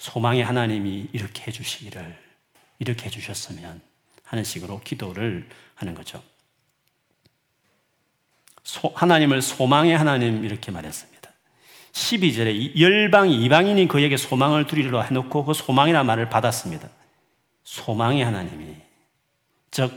소망의 0.00 0.42
하나님이 0.42 1.08
이렇게 1.12 1.44
해주시기를 1.46 2.18
이렇게 2.78 3.04
해주셨으면 3.04 3.82
하는 4.24 4.44
식으로 4.44 4.80
기도를 4.80 5.46
하는 5.74 5.94
거죠. 5.94 6.22
소, 8.62 8.90
하나님을 8.94 9.42
소망의 9.42 9.96
하나님 9.96 10.42
이렇게 10.42 10.72
말했습니다. 10.72 11.30
12절에 11.92 12.80
열방 12.80 13.30
이방인이 13.30 13.88
그에게 13.88 14.16
소망을 14.16 14.66
두리려 14.66 15.02
해놓고 15.02 15.44
그 15.44 15.52
소망이라는 15.52 16.06
말을 16.06 16.30
받았습니다. 16.30 16.88
소망의 17.64 18.24
하나님이 18.24 18.76
즉 19.70 19.92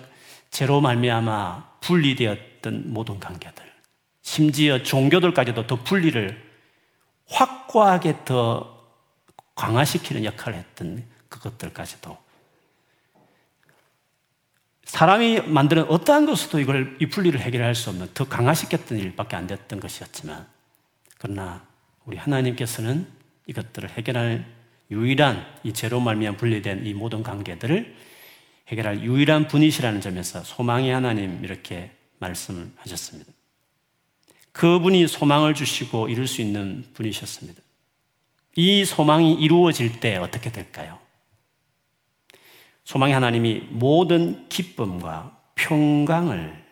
제로 0.50 0.82
말미암아 0.82 1.80
분리되었던 1.80 2.92
모든 2.92 3.22
관계들 3.22 3.64
심지어 4.22 4.84
종교들까지도 4.84 5.66
더 5.66 5.78
분리를 5.78 6.44
확고하게 7.28 8.26
더 8.26 8.73
강화시키는 9.56 10.26
역할을 10.26 10.58
했던 10.58 11.04
그것들까지도 11.30 12.18
사람이 14.86 15.42
만드는 15.42 15.86
어떠한 15.90 16.28
것으로도 16.28 16.60
이걸 16.60 16.98
이 17.00 17.08
분리를 17.08 17.40
해결할 17.40 17.74
수 17.74 17.90
없는 17.90 18.10
더 18.14 18.26
강화시켰던 18.26 19.00
일밖에 19.00 19.36
안 19.36 19.48
됐던 19.48 19.80
것이었지만 19.80 20.46
그러나 21.18 21.66
우리 22.06 22.18
하나님께서는 22.18 23.08
이것들을 23.48 23.90
해결할 23.90 24.46
유일한 24.92 25.46
이 25.64 25.74
죄로 25.74 26.00
말미암아 26.00 26.38
분리된 26.38 26.86
이 26.86 26.94
모든 26.94 27.24
관계들을 27.24 27.96
해결할 28.68 29.02
유일한 29.02 29.48
분이시라는 29.48 30.00
점에서 30.00 30.44
소망의 30.44 30.94
하나님 30.94 31.44
이렇게 31.44 31.92
말씀을 32.20 32.70
하셨습니다. 32.78 33.32
그분이 34.52 35.08
소망을 35.08 35.56
주시고 35.56 36.10
이룰 36.10 36.28
수 36.28 36.42
있는 36.42 36.86
분이셨습니다. 36.94 37.63
이 38.56 38.86
소망이 38.86 39.34
이루어질 39.34 40.00
때 40.00 40.18
어떻게 40.18 40.52
될까요? 40.52 41.00
소망의 42.84 43.14
하나님이 43.14 43.68
모든 43.70 44.48
기쁨과 44.50 45.38
평강을 45.56 46.64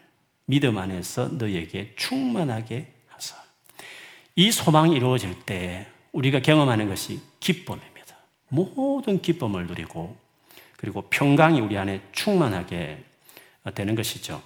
믿음 0.46 0.78
안에서 0.78 1.30
너에게 1.30 1.94
충만하게 1.96 2.92
하사. 3.08 3.36
이 4.36 4.52
소망이 4.52 4.96
이루어질 4.96 5.40
때 5.46 5.88
우리가 6.12 6.42
경험하는 6.42 6.90
것이 6.90 7.22
기쁨입니다. 7.40 8.18
모든 8.50 9.22
기쁨을 9.22 9.68
누리고 9.68 10.18
그리고 10.76 11.04
평강이 11.04 11.62
우리 11.62 11.78
안에 11.78 12.02
충만하게 12.12 13.04
되는 13.74 13.96
것이죠. 13.96 14.42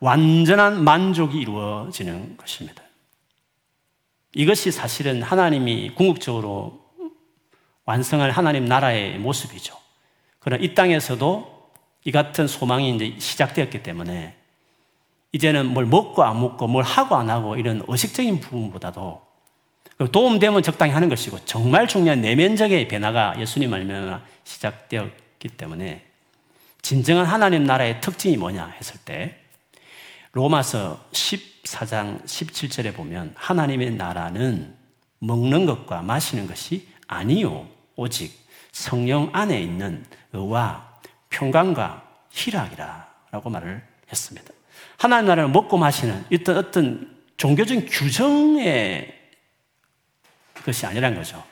완전한 0.00 0.84
만족이 0.84 1.38
이루어지는 1.38 2.36
것입니다. 2.36 2.85
이것이 4.34 4.70
사실은 4.70 5.22
하나님이 5.22 5.94
궁극적으로 5.94 6.84
완성할 7.84 8.30
하나님 8.30 8.64
나라의 8.64 9.18
모습이죠. 9.18 9.76
그러나 10.38 10.62
이 10.62 10.74
땅에서도 10.74 11.70
이 12.04 12.12
같은 12.12 12.46
소망이 12.46 12.94
이제 12.94 13.14
시작되었기 13.18 13.82
때문에 13.82 14.36
이제는 15.32 15.66
뭘 15.66 15.86
먹고 15.86 16.22
안 16.22 16.40
먹고 16.40 16.66
뭘 16.66 16.84
하고 16.84 17.16
안 17.16 17.30
하고 17.30 17.56
이런 17.56 17.82
의식적인 17.86 18.40
부분보다도 18.40 19.26
도움되면 20.12 20.62
적당히 20.62 20.92
하는 20.92 21.08
것이고 21.08 21.44
정말 21.44 21.88
중요한 21.88 22.20
내면적인 22.20 22.88
변화가 22.88 23.40
예수님 23.40 23.72
알면 23.72 24.22
시작되었기 24.44 25.48
때문에 25.56 26.04
진정한 26.82 27.26
하나님 27.26 27.64
나라의 27.64 28.00
특징이 28.00 28.36
뭐냐 28.36 28.74
했을 28.78 29.00
때 29.04 29.40
로마서 30.32 31.04
14장 31.66 32.24
17절에 32.24 32.94
보면 32.94 33.32
하나님의 33.36 33.92
나라는 33.92 34.74
먹는 35.18 35.66
것과 35.66 36.02
마시는 36.02 36.46
것이 36.46 36.86
아니요. 37.06 37.68
오직 37.96 38.32
성령 38.72 39.30
안에 39.32 39.60
있는 39.60 40.04
의와 40.32 41.00
평강과 41.30 42.06
희락이라 42.30 43.08
라고 43.30 43.50
말을 43.50 43.82
했습니다. 44.10 44.52
하나님 44.98 45.26
나라를 45.26 45.50
먹고 45.50 45.76
마시는 45.76 46.24
어떤 46.32 46.56
어떤 46.56 47.16
종교적인 47.36 47.86
규정의 47.86 49.14
것이 50.64 50.86
아니란 50.86 51.14
거죠. 51.14 51.44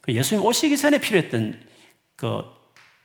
그 0.00 0.12
예수님 0.12 0.44
오시기 0.44 0.76
전에 0.76 0.98
필요했던 0.98 1.60
그 2.16 2.44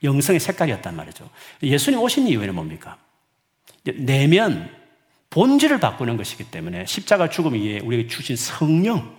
영성의 0.03 0.39
색깔이었단 0.39 0.95
말이죠. 0.95 1.29
예수님 1.63 1.99
오신 1.99 2.27
이유는 2.27 2.55
뭡니까? 2.55 2.97
내면 3.83 4.84
본질을 5.29 5.79
바꾸는 5.79 6.17
것이기 6.17 6.45
때문에 6.45 6.85
십자가 6.85 7.29
죽음 7.29 7.53
위에 7.53 7.79
우리에게 7.79 8.07
주신 8.07 8.35
성령, 8.35 9.15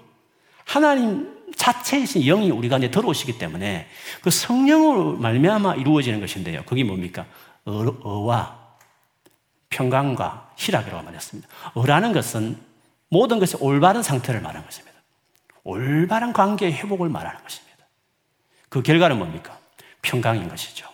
하나님 0.64 1.34
자체이신 1.54 2.22
영이 2.22 2.50
우리가 2.50 2.78
이제 2.78 2.90
들어오시기 2.90 3.38
때문에 3.38 3.88
그 4.22 4.30
성령으로 4.30 5.16
말미암아 5.16 5.76
이루어지는 5.76 6.20
것인데요. 6.20 6.62
그게 6.66 6.84
뭡니까? 6.84 7.26
어, 7.64 8.18
와 8.20 8.66
평강과 9.70 10.52
희락이라고 10.56 11.02
말했습니다. 11.02 11.48
어라는 11.74 12.12
것은 12.12 12.58
모든 13.08 13.38
것이 13.38 13.56
올바른 13.60 14.02
상태를 14.02 14.40
말하는 14.40 14.64
것입니다. 14.64 14.96
올바른 15.64 16.32
관계의 16.32 16.72
회복을 16.74 17.08
말하는 17.08 17.42
것입니다. 17.42 17.86
그 18.68 18.82
결과는 18.82 19.18
뭡니까? 19.18 19.58
평강인 20.02 20.48
것이죠. 20.48 20.88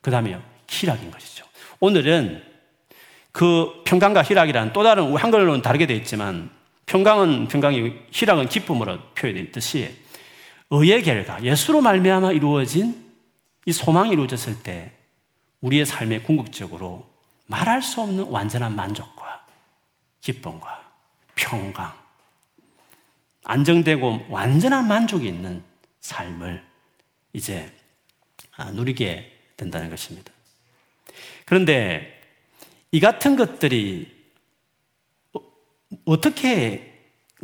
그 0.00 0.10
다음에 0.10 0.38
희락인 0.68 1.10
것이죠. 1.10 1.44
오늘은 1.78 2.49
그 3.32 3.82
평강과 3.84 4.22
희락이라는 4.22 4.72
또 4.72 4.82
다른 4.82 5.16
한글로는 5.16 5.62
다르게 5.62 5.86
되어 5.86 5.96
있지만 5.96 6.50
평강은 6.86 7.48
평강이 7.48 7.92
희락은 8.10 8.48
기쁨으로 8.48 8.98
표현되어 9.14 9.44
있듯이 9.44 9.94
의의 10.70 11.02
결과 11.02 11.42
예수로 11.42 11.80
말미암아 11.80 12.32
이루어진 12.32 13.10
이 13.66 13.72
소망이 13.72 14.10
이루어졌을 14.10 14.62
때 14.62 14.92
우리의 15.60 15.86
삶에 15.86 16.20
궁극적으로 16.20 17.08
말할 17.46 17.82
수 17.82 18.00
없는 18.00 18.24
완전한 18.24 18.74
만족과 18.74 19.44
기쁨과 20.20 20.82
평강 21.34 21.92
안정되고 23.44 24.26
완전한 24.28 24.86
만족이 24.86 25.26
있는 25.26 25.62
삶을 26.00 26.62
이제 27.32 27.72
아, 28.56 28.70
누리게 28.70 29.30
된다는 29.56 29.90
것입니다. 29.90 30.32
그런데 31.44 32.19
이 32.92 33.00
같은 33.00 33.36
것들이 33.36 34.08
어, 35.32 35.40
어떻게 36.04 36.90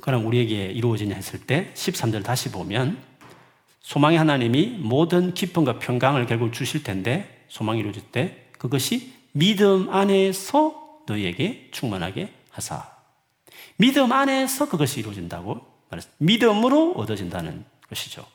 그럼 0.01 0.27
우리에게 0.27 0.67
이루어지냐 0.67 1.15
했을 1.15 1.41
때 1.41 1.73
13절 1.75 2.25
다시 2.25 2.51
보면 2.51 3.03
소망의 3.81 4.19
하나님이 4.19 4.79
모든 4.81 5.33
기쁨과 5.33 5.79
평강을 5.79 6.27
결국 6.27 6.53
주실 6.53 6.83
텐데 6.83 7.45
소망이 7.49 7.81
이루어질 7.81 8.03
때 8.11 8.49
그것이 8.59 9.15
믿음 9.33 9.89
안에서 9.91 11.03
너희에게 11.07 11.69
충만하게 11.71 12.33
하사. 12.51 12.91
믿음 13.77 14.13
안에서 14.13 14.69
그것이 14.69 15.01
이루어진다고 15.01 15.61
말했습니다. 15.91 16.17
믿음으로 16.19 16.93
얻어진다는 16.93 17.65
것이죠. 17.89 18.27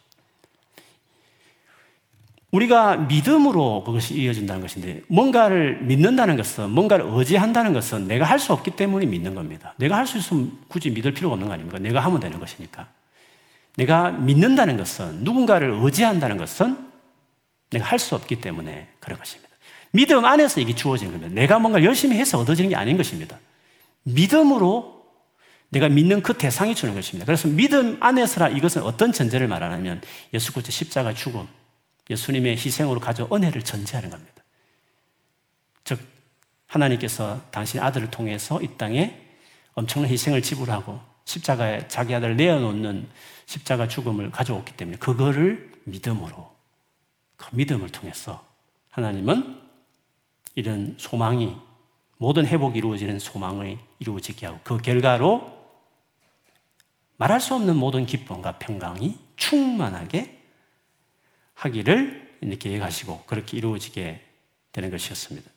우리가 2.52 2.97
믿음으로 2.97 3.84
그것이 3.86 4.16
이어진다는 4.16 4.62
것인데 4.62 5.02
뭔가를 5.08 5.82
믿는다는 5.84 6.36
것은 6.36 6.70
뭔가를 6.70 7.06
의지한다는 7.08 7.72
것은 7.74 8.08
내가 8.08 8.26
할 8.26 8.39
수 8.39 8.52
없기 8.52 8.72
때문에 8.72 9.06
믿는 9.06 9.36
겁니다. 9.36 9.74
내가 9.78 9.97
할 9.97 10.06
수 10.06 10.18
있으면 10.18 10.52
굳이 10.68 10.89
믿을 10.89 11.14
필요가 11.14 11.34
없는 11.34 11.47
거 11.47 11.54
아닙니까? 11.54 11.80
내가 11.80 12.02
하면 12.02 12.20
되는 12.20 12.39
것이니까. 12.39 12.88
내가 13.78 14.12
믿는다는 14.12 14.76
것은 14.76 15.24
누군가를 15.24 15.80
의지한다는 15.82 16.38
것은 16.38 16.78
내가 17.70 17.86
할 17.86 17.99
수 17.99 18.16
없기 18.16 18.41
때문에 18.41 18.89
그런 18.99 19.18
것입니다. 19.18 19.49
믿음 19.91 20.26
안에서 20.26 20.60
이게 20.60 20.76
주어지는 20.76 21.14
겁니다. 21.14 21.34
내가 21.34 21.58
뭔가 21.60 21.84
열심히 21.84 22.18
해서 22.18 22.38
얻어지는 22.38 22.70
게 22.70 22.76
아닌 22.76 22.97
것입니다. 22.97 23.39
믿음으로 24.04 25.02
내가 25.70 25.88
믿는 25.88 26.22
그 26.22 26.34
대상이 26.34 26.76
주는 26.76 26.93
것입니다. 26.95 27.26
그래서 27.26 27.47
믿음 27.47 27.97
안에서라 28.02 28.49
이것은 28.49 28.84
어떤 28.84 29.14
전제를 29.14 29.47
말하냐면 29.47 30.02
예수 30.34 30.52
그리스도 30.52 30.72
십자가 30.72 31.14
죽음, 31.14 31.47
예수님의 32.12 32.57
희생으로 32.57 32.99
가져 32.99 33.28
은혜를 33.32 33.64
전제하는 33.64 34.09
겁니다. 34.09 34.43
즉 35.84 35.99
하나님께서 36.68 37.41
당신 37.51 37.80
아들을 37.80 38.12
통해서 38.12 38.62
이 38.62 38.78
땅에 38.78 39.20
엄청난 39.74 40.12
희생을 40.12 40.41
지불하고 40.41 40.99
십자가에 41.26 41.88
자기 41.88 42.14
아들을 42.14 42.36
내어놓는 42.36 43.09
십자가 43.45 43.88
죽음을 43.88 44.32
가져왔기 44.32 44.74
때문에 44.78 44.97
그거를 44.97 45.72
믿음으로 45.86 46.51
그 47.38 47.55
믿음을 47.55 47.89
통해서 47.89 48.45
하나님은 48.89 49.59
이런 50.55 50.95
소망이 50.97 51.55
모든 52.18 52.45
회복이 52.45 52.78
이루어지는 52.78 53.20
소망을 53.20 53.80
이루어지게 53.99 54.45
하고 54.45 54.59
그 54.64 54.78
결과로 54.78 55.59
말할 57.18 57.39
수 57.39 57.55
없는 57.55 57.76
모든 57.78 58.05
기쁨과 58.05 58.59
평강이 58.59 59.18
충만하게 59.38 60.41
하기를 61.62 62.38
계획하시고 62.59 63.26
그렇게 63.28 63.55
이루어지게 63.57 64.20
되는 64.72 64.89
것이었습니다. 64.89 65.49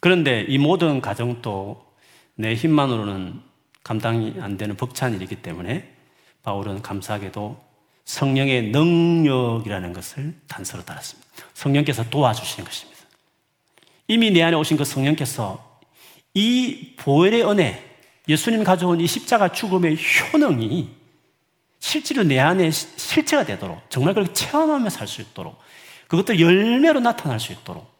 그런데 0.00 0.46
이 0.48 0.56
모든 0.56 1.02
과정도 1.02 1.92
내 2.36 2.54
힘만으로는 2.54 3.42
감당이 3.84 4.36
안 4.40 4.56
되는 4.56 4.76
벅찬 4.76 5.14
일이기 5.14 5.36
때문에 5.36 5.94
바울은 6.42 6.80
감사하게도 6.80 7.62
성령의 8.06 8.70
능력이라는 8.70 9.92
것을 9.92 10.34
단서로 10.48 10.84
따랐습니다. 10.86 11.28
성령께서 11.52 12.08
도와주시는 12.08 12.64
것입니다. 12.64 13.00
이미 14.08 14.30
내 14.30 14.42
안에 14.42 14.56
오신 14.56 14.78
그 14.78 14.84
성령께서 14.84 15.80
이 16.32 16.94
보혈의 16.96 17.44
은혜, 17.44 17.98
예수님 18.26 18.64
가져온 18.64 19.00
이 19.00 19.06
십자가 19.06 19.52
죽음의 19.52 19.98
효능이 20.32 20.99
실제로 21.80 22.22
내 22.22 22.38
안에 22.38 22.70
실체가 22.70 23.44
되도록 23.44 23.82
정말 23.90 24.14
그렇게 24.14 24.32
체험하며 24.32 24.90
살 24.90 25.08
수 25.08 25.22
있도록 25.22 25.58
그것들 26.08 26.38
열매로 26.38 27.00
나타날 27.00 27.40
수 27.40 27.52
있도록 27.52 27.90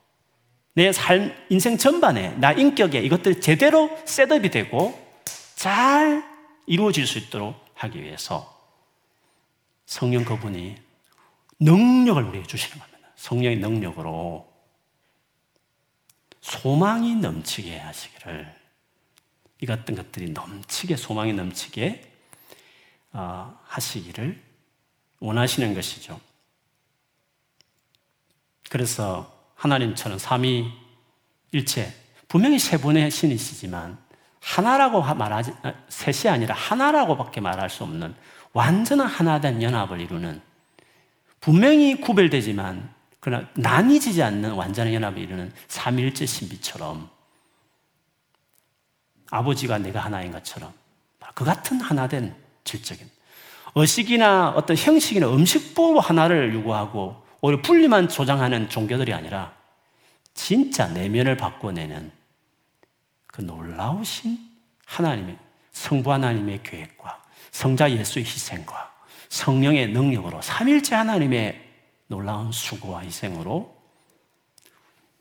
내 0.75 0.93
삶, 0.93 1.35
인생 1.49 1.77
전반에 1.77 2.37
나 2.37 2.53
인격에 2.53 3.01
이것들이 3.01 3.41
제대로 3.41 3.91
셋업이 4.05 4.51
되고 4.51 4.99
잘 5.57 6.25
이루어질 6.67 7.07
수 7.07 7.19
있도록 7.19 7.57
하기 7.75 8.03
위해서 8.03 8.57
성령 9.87 10.25
그분이 10.25 10.77
능력을 11.59 12.23
우리에게 12.23 12.47
주시는 12.47 12.79
겁니다. 12.79 13.09
성령의 13.17 13.59
능력으로 13.59 14.49
소망이 16.41 17.17
넘치게 17.17 17.79
하시기를 17.79 18.55
이 19.63 19.67
같은 19.67 19.95
것들이 19.95 20.31
넘치게 20.31 20.97
소망이 20.97 21.33
넘치게 21.33 22.03
어, 22.03 22.10
하시기를 23.13 24.43
원하시는 25.21 25.75
것이죠. 25.75 26.21
그래서 28.69 29.33
하나님처럼 29.57 30.19
삼위 30.19 30.71
일체 31.53 31.93
분명히 32.29 32.59
세 32.59 32.79
분의 32.79 33.11
신이시지만 33.11 33.99
하나라고 34.41 35.03
말하지 35.03 35.53
아, 35.63 35.75
셋이 35.89 36.33
아니라 36.33 36.55
하나라고밖에 36.55 37.41
말할 37.41 37.69
수 37.69 37.83
없는 37.83 38.15
완전한 38.53 39.07
하나된 39.07 39.63
연합을 39.63 40.01
이루는 40.01 40.41
분명히 41.41 42.01
구별되지만 42.01 42.95
그러나 43.19 43.49
나뉘지 43.55 44.23
않는 44.23 44.53
완전한 44.53 44.95
연합을 44.95 45.19
이루는 45.19 45.53
삼일째 45.69 46.25
신비처럼 46.25 47.11
아버지가 49.31 49.79
내가 49.79 50.01
하나인 50.01 50.33
것처럼 50.33 50.73
그 51.35 51.45
같은 51.45 51.81
하나된 51.81 52.35
질적인 52.71 53.09
의식이나 53.75 54.51
어떤 54.51 54.77
형식이나 54.77 55.29
음식법 55.29 56.09
하나를 56.09 56.55
요구하고 56.55 57.23
오히려 57.41 57.61
분리만 57.63 58.09
조장하는 58.09 58.69
종교들이 58.69 59.13
아니라 59.13 59.53
진짜 60.35 60.87
내면을 60.89 61.37
바꿔내는 61.37 62.13
그 63.27 63.43
놀라우신 63.43 64.39
하나님의 64.87 65.37
성부 65.73 66.13
하나님의 66.13 66.63
계획과 66.63 67.23
성자 67.51 67.93
예수의 67.93 68.25
희생과 68.25 68.93
성령의 69.29 69.89
능력으로 69.89 70.43
삼일째 70.43 70.97
하나님의 70.97 71.69
놀라운 72.09 72.51
수고와 72.51 73.01
희생으로 73.01 73.77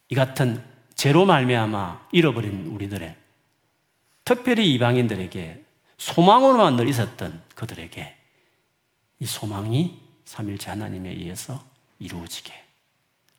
이 0.09 0.15
같은 0.15 0.63
죄로 0.95 1.25
말미암아 1.25 2.07
잃어버린 2.11 2.67
우리들의 2.67 3.15
특별히 4.25 4.73
이방인들에게 4.73 5.68
소망으로만 5.99 6.77
늘 6.77 6.87
있었던 6.87 7.43
그들에게 7.55 8.15
이 9.19 9.25
소망이 9.25 9.99
삼일째 10.25 10.71
하나님에 10.71 11.09
의해서 11.09 11.63
이루어지게 11.99 12.53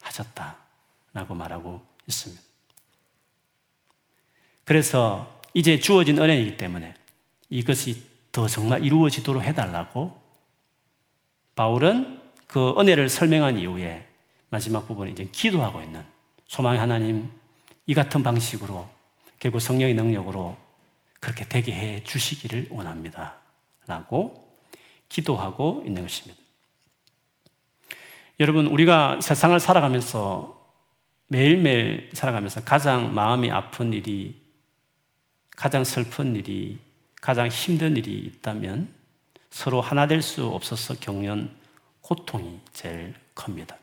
하셨다라고 0.03 1.35
말하고 1.35 1.81
있습니다. 2.07 2.43
그래서 4.65 5.41
이제 5.55 5.81
주어진 5.81 6.19
은혜이기 6.19 6.57
때문에 6.59 6.95
이것이 7.49 8.05
더 8.31 8.47
정말 8.47 8.85
이루어지도록 8.85 9.43
해달라고 9.43 10.21
바울은 11.57 12.21
그 12.47 12.75
은혜를 12.79 13.09
설명한 13.09 13.59
이후에 13.59 14.07
마지막 14.51 14.87
부분에 14.87 15.11
이제 15.11 15.25
기도하고 15.33 15.81
있는 15.81 16.05
소망의 16.47 16.79
하나님 16.79 17.31
이 17.87 17.95
같은 17.95 18.23
방식으로 18.23 18.89
결국 19.39 19.61
성령의 19.61 19.95
능력으로 19.95 20.57
그렇게 21.21 21.45
되게 21.45 21.73
해 21.73 22.03
주시기를 22.03 22.69
원합니다. 22.71 23.37
라고 23.87 24.59
기도하고 25.09 25.83
있는 25.87 26.03
것입니다. 26.03 26.41
여러분, 28.39 28.67
우리가 28.67 29.21
세상을 29.21 29.59
살아가면서 29.61 30.59
매일매일 31.29 32.11
살아가면서 32.15 32.65
가장 32.65 33.15
마음이 33.15 33.51
아픈 33.51 33.93
일이, 33.93 34.41
가장 35.57 35.85
슬픈 35.85 36.35
일이, 36.35 36.79
가장 37.21 37.49
힘든 37.49 37.97
일이 37.97 38.19
있다면 38.19 38.93
서로 39.51 39.81
하나 39.81 40.07
될 40.07 40.23
수 40.23 40.47
없어서 40.47 40.95
겪는 40.95 41.55
고통이 42.01 42.61
제일 42.73 43.15
큽니다. 43.35 43.77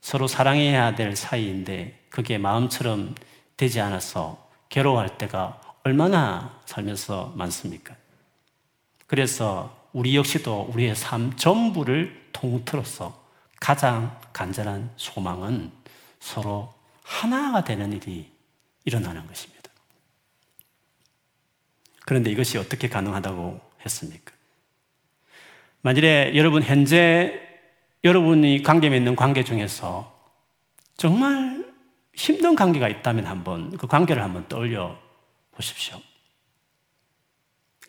서로 0.00 0.26
사랑해야 0.26 0.94
될 0.94 1.16
사이인데 1.16 2.06
그게 2.08 2.38
마음처럼 2.38 3.14
되지 3.56 3.80
않아서 3.80 4.48
괴로워할 4.68 5.18
때가 5.18 5.60
얼마나 5.86 6.60
살면서 6.64 7.32
많습니까? 7.36 7.94
그래서 9.06 9.88
우리 9.92 10.16
역시도 10.16 10.70
우리의 10.72 10.96
삶 10.96 11.36
전부를 11.36 12.30
통틀어서 12.32 13.24
가장 13.60 14.18
간절한 14.32 14.90
소망은 14.96 15.70
서로 16.18 16.74
하나가 17.04 17.62
되는 17.62 17.92
일이 17.92 18.28
일어나는 18.84 19.28
것입니다. 19.28 19.70
그런데 22.04 22.32
이것이 22.32 22.58
어떻게 22.58 22.88
가능하다고 22.88 23.60
했습니까? 23.84 24.32
만일에 25.82 26.32
여러분 26.34 26.64
현재 26.64 27.40
여러분이 28.02 28.64
관계 28.64 28.90
맺는 28.90 29.14
관계 29.14 29.44
중에서 29.44 30.12
정말 30.96 31.64
힘든 32.12 32.56
관계가 32.56 32.88
있다면 32.88 33.26
한번 33.26 33.76
그 33.76 33.86
관계를 33.86 34.20
한번 34.20 34.48
떠올려 34.48 35.05
보십시오. 35.56 36.00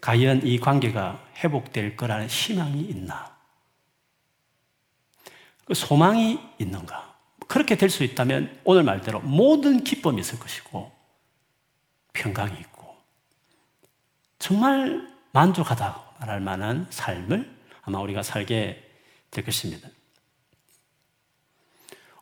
과연 0.01 0.45
이 0.45 0.59
관계가 0.59 1.23
회복될 1.37 1.97
거라는 1.97 2.27
희망이 2.27 2.81
있나? 2.81 3.35
그 5.65 5.73
소망이 5.73 6.39
있는가? 6.59 7.15
그렇게 7.47 7.75
될 7.75 7.89
수 7.89 8.03
있다면 8.03 8.59
오늘 8.63 8.83
말대로 8.83 9.19
모든 9.21 9.83
기쁨이 9.83 10.19
있을 10.21 10.39
것이고 10.39 10.91
평강이 12.13 12.59
있고 12.59 12.95
정말 14.39 15.07
만족하다고 15.31 16.19
말할 16.19 16.39
만한 16.41 16.87
삶을 16.89 17.57
아마 17.83 17.99
우리가 17.99 18.23
살게 18.23 18.83
될 19.31 19.45
것입니다. 19.45 19.89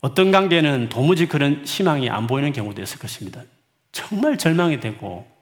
어떤 0.01 0.31
관계는 0.31 0.89
도무지 0.89 1.27
그런 1.27 1.65
희망이 1.65 2.09
안 2.09 2.27
보이는 2.27 2.51
경우도 2.51 2.81
있을 2.81 2.99
것입니다. 2.99 3.43
정말 3.91 4.37
절망이 4.37 4.79
되고 4.79 5.34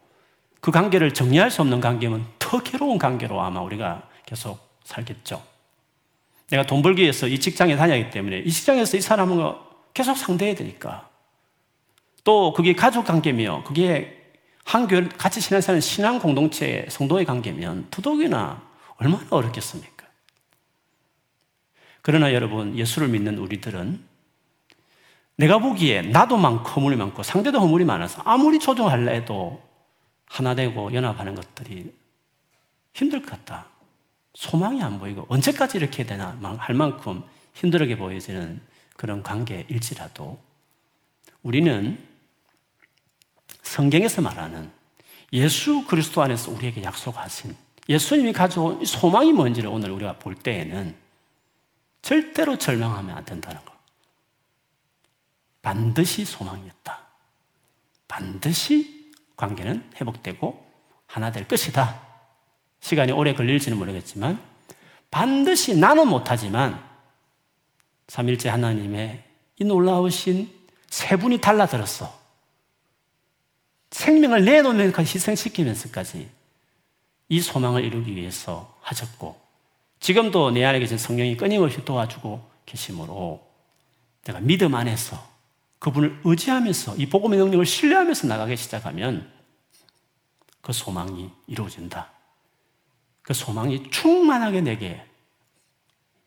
그 0.63 0.71
관계를 0.71 1.13
정리할 1.13 1.51
수 1.51 1.61
없는 1.61 1.81
관계면 1.81 2.25
더 2.39 2.63
괴로운 2.63 2.97
관계로 2.97 3.41
아마 3.41 3.59
우리가 3.59 4.07
계속 4.25 4.65
살겠죠. 4.85 5.43
내가 6.47 6.65
돈 6.65 6.81
벌기 6.81 7.01
위해서 7.01 7.27
이 7.27 7.37
직장에 7.37 7.75
다녀기 7.75 8.11
때문에 8.11 8.39
이 8.39 8.49
직장에서 8.49 8.95
이 8.95 9.01
사람은 9.01 9.55
계속 9.93 10.15
상대해야 10.15 10.55
되니까. 10.55 11.09
또 12.23 12.53
그게 12.53 12.71
가족 12.71 13.03
관계며 13.03 13.65
그게 13.65 14.31
한 14.63 14.87
교회 14.87 15.09
같이 15.09 15.41
신앙사는 15.41 15.81
신앙 15.81 16.17
공동체의 16.17 16.85
성도의 16.87 17.25
관계면 17.25 17.87
더더욱이나 17.91 18.61
얼마나 18.95 19.25
어렵겠습니까? 19.31 20.07
그러나 22.01 22.33
여러분, 22.33 22.77
예수를 22.77 23.09
믿는 23.09 23.37
우리들은 23.37 24.01
내가 25.35 25.57
보기에 25.57 26.03
나도 26.03 26.37
많고 26.37 26.69
허물이 26.69 26.95
많고 26.95 27.21
상대도 27.21 27.59
허물이 27.59 27.83
많아서 27.83 28.21
아무리 28.23 28.59
조정할래 28.59 29.13
해도 29.13 29.72
하나 30.25 30.55
되고 30.55 30.93
연합하는 30.93 31.35
것들이 31.35 31.93
힘들 32.93 33.21
것 33.21 33.31
같다. 33.31 33.67
소망이 34.33 34.81
안 34.81 34.99
보이고 34.99 35.25
언제까지 35.29 35.77
이렇게 35.77 36.05
되나 36.05 36.37
할 36.59 36.75
만큼 36.75 37.23
힘들게 37.53 37.97
보여지는 37.97 38.61
그런 38.95 39.21
관계일지라도 39.21 40.39
우리는 41.43 42.03
성경에서 43.61 44.21
말하는 44.21 44.71
예수 45.33 45.85
그리스도 45.85 46.21
안에서 46.21 46.51
우리에게 46.51 46.83
약속하신 46.83 47.55
예수님이 47.89 48.33
가져온 48.33 48.83
소망이 48.85 49.33
뭔지를 49.33 49.69
오늘 49.69 49.91
우리가 49.91 50.19
볼 50.19 50.35
때에는 50.35 50.95
절대로 52.01 52.57
절망하면 52.57 53.17
안 53.17 53.25
된다는 53.25 53.63
거. 53.65 53.73
반드시 55.61 56.25
소망이 56.25 56.65
있다. 56.67 56.99
반드시 58.07 58.92
관계는 59.35 59.91
회복되고 59.95 60.65
하나 61.07 61.31
될 61.31 61.47
것이다. 61.47 62.01
시간이 62.79 63.11
오래 63.11 63.33
걸릴지는 63.33 63.77
모르겠지만 63.77 64.41
반드시 65.09 65.77
나는 65.77 66.07
못하지만 66.07 66.83
삼일째 68.07 68.49
하나님의 68.49 69.23
이 69.59 69.63
놀라우신 69.63 70.51
세 70.89 71.15
분이 71.15 71.39
달라들었어. 71.39 72.21
생명을 73.91 74.43
내놓으면서 74.43 75.01
희생시키면서까지 75.01 76.29
이 77.29 77.41
소망을 77.41 77.83
이루기 77.83 78.15
위해서 78.15 78.75
하셨고 78.81 79.39
지금도 79.99 80.51
내 80.51 80.65
안에 80.65 80.79
계신 80.79 80.97
성령이 80.97 81.37
끊임없이 81.37 81.85
도와주고 81.85 82.43
계심으로 82.65 83.47
내가 84.25 84.39
믿음 84.39 84.75
안에서 84.75 85.32
그분을 85.83 86.21
의지하면서 86.23 86.95
이 86.95 87.07
복음의 87.07 87.37
능력을 87.37 87.65
신뢰하면서 87.65 88.27
나가기 88.27 88.55
시작하면 88.55 89.29
그 90.61 90.71
소망이 90.71 91.29
이루어진다. 91.45 92.09
그 93.21 93.33
소망이 93.33 93.89
충만하게 93.89 94.61
내게 94.61 95.05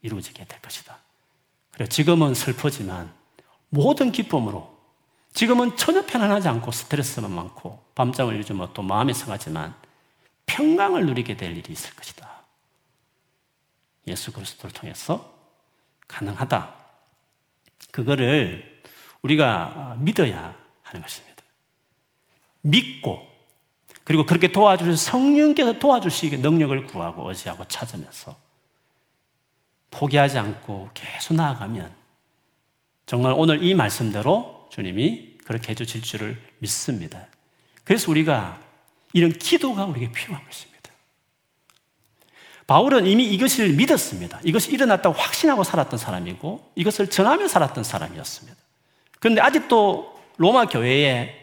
이루어지게 0.02 0.44
될 0.44 0.60
것이다. 0.60 0.98
그래 1.72 1.88
지금은 1.88 2.34
슬프지만 2.34 3.10
모든 3.70 4.12
기쁨으로 4.12 4.76
지금은 5.32 5.74
전혀 5.78 6.04
편안하지 6.04 6.48
않고 6.48 6.70
스트레스만 6.70 7.32
많고 7.32 7.82
밤잠을 7.94 8.34
이루지 8.34 8.52
못또 8.52 8.82
마음이 8.82 9.14
상하지만 9.14 9.74
평강을 10.44 11.06
누리게 11.06 11.38
될 11.38 11.56
일이 11.56 11.72
있을 11.72 11.94
것이다. 11.94 12.28
예수 14.06 14.32
그리스도를 14.32 14.74
통해서 14.74 15.34
가능하다. 16.08 16.74
그거를 17.90 18.75
우리가 19.26 19.96
믿어야 19.98 20.54
하는 20.82 21.02
것입니다. 21.02 21.42
믿고 22.62 23.26
그리고 24.04 24.24
그렇게 24.24 24.52
도와주신 24.52 24.96
성령께서 24.96 25.78
도와주시기 25.78 26.38
능력을 26.38 26.86
구하고 26.86 27.28
의지하고 27.28 27.64
찾으면서 27.66 28.36
포기하지 29.90 30.38
않고 30.38 30.90
계속 30.94 31.34
나아가면 31.34 31.92
정말 33.06 33.34
오늘 33.36 33.62
이 33.62 33.74
말씀대로 33.74 34.68
주님이 34.70 35.38
그렇게 35.44 35.70
해주실 35.70 36.02
줄을 36.02 36.40
믿습니다. 36.58 37.26
그래서 37.84 38.10
우리가 38.10 38.60
이런 39.12 39.32
기도가 39.32 39.84
우리에게 39.86 40.12
필요한 40.12 40.44
것입니다. 40.44 40.90
바울은 42.66 43.06
이미 43.06 43.24
이것을 43.26 43.74
믿었습니다. 43.74 44.40
이것이 44.44 44.72
일어났다고 44.72 45.16
확신하고 45.16 45.62
살았던 45.62 45.98
사람이고 45.98 46.72
이것을 46.74 47.08
전하며 47.08 47.46
살았던 47.46 47.84
사람이었습니다. 47.84 48.65
그런데 49.20 49.40
아직도 49.40 50.18
로마 50.36 50.66
교회에 50.66 51.34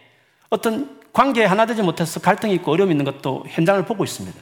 어떤 0.50 1.02
관계 1.12 1.46
하나 1.46 1.66
되지 1.66 1.82
못해서 1.82 2.20
갈등이 2.20 2.54
있고 2.56 2.72
어려움이 2.72 2.92
있는 2.92 3.06
것도 3.06 3.46
현장을 3.48 3.84
보고 3.86 4.04
있습니다. 4.04 4.40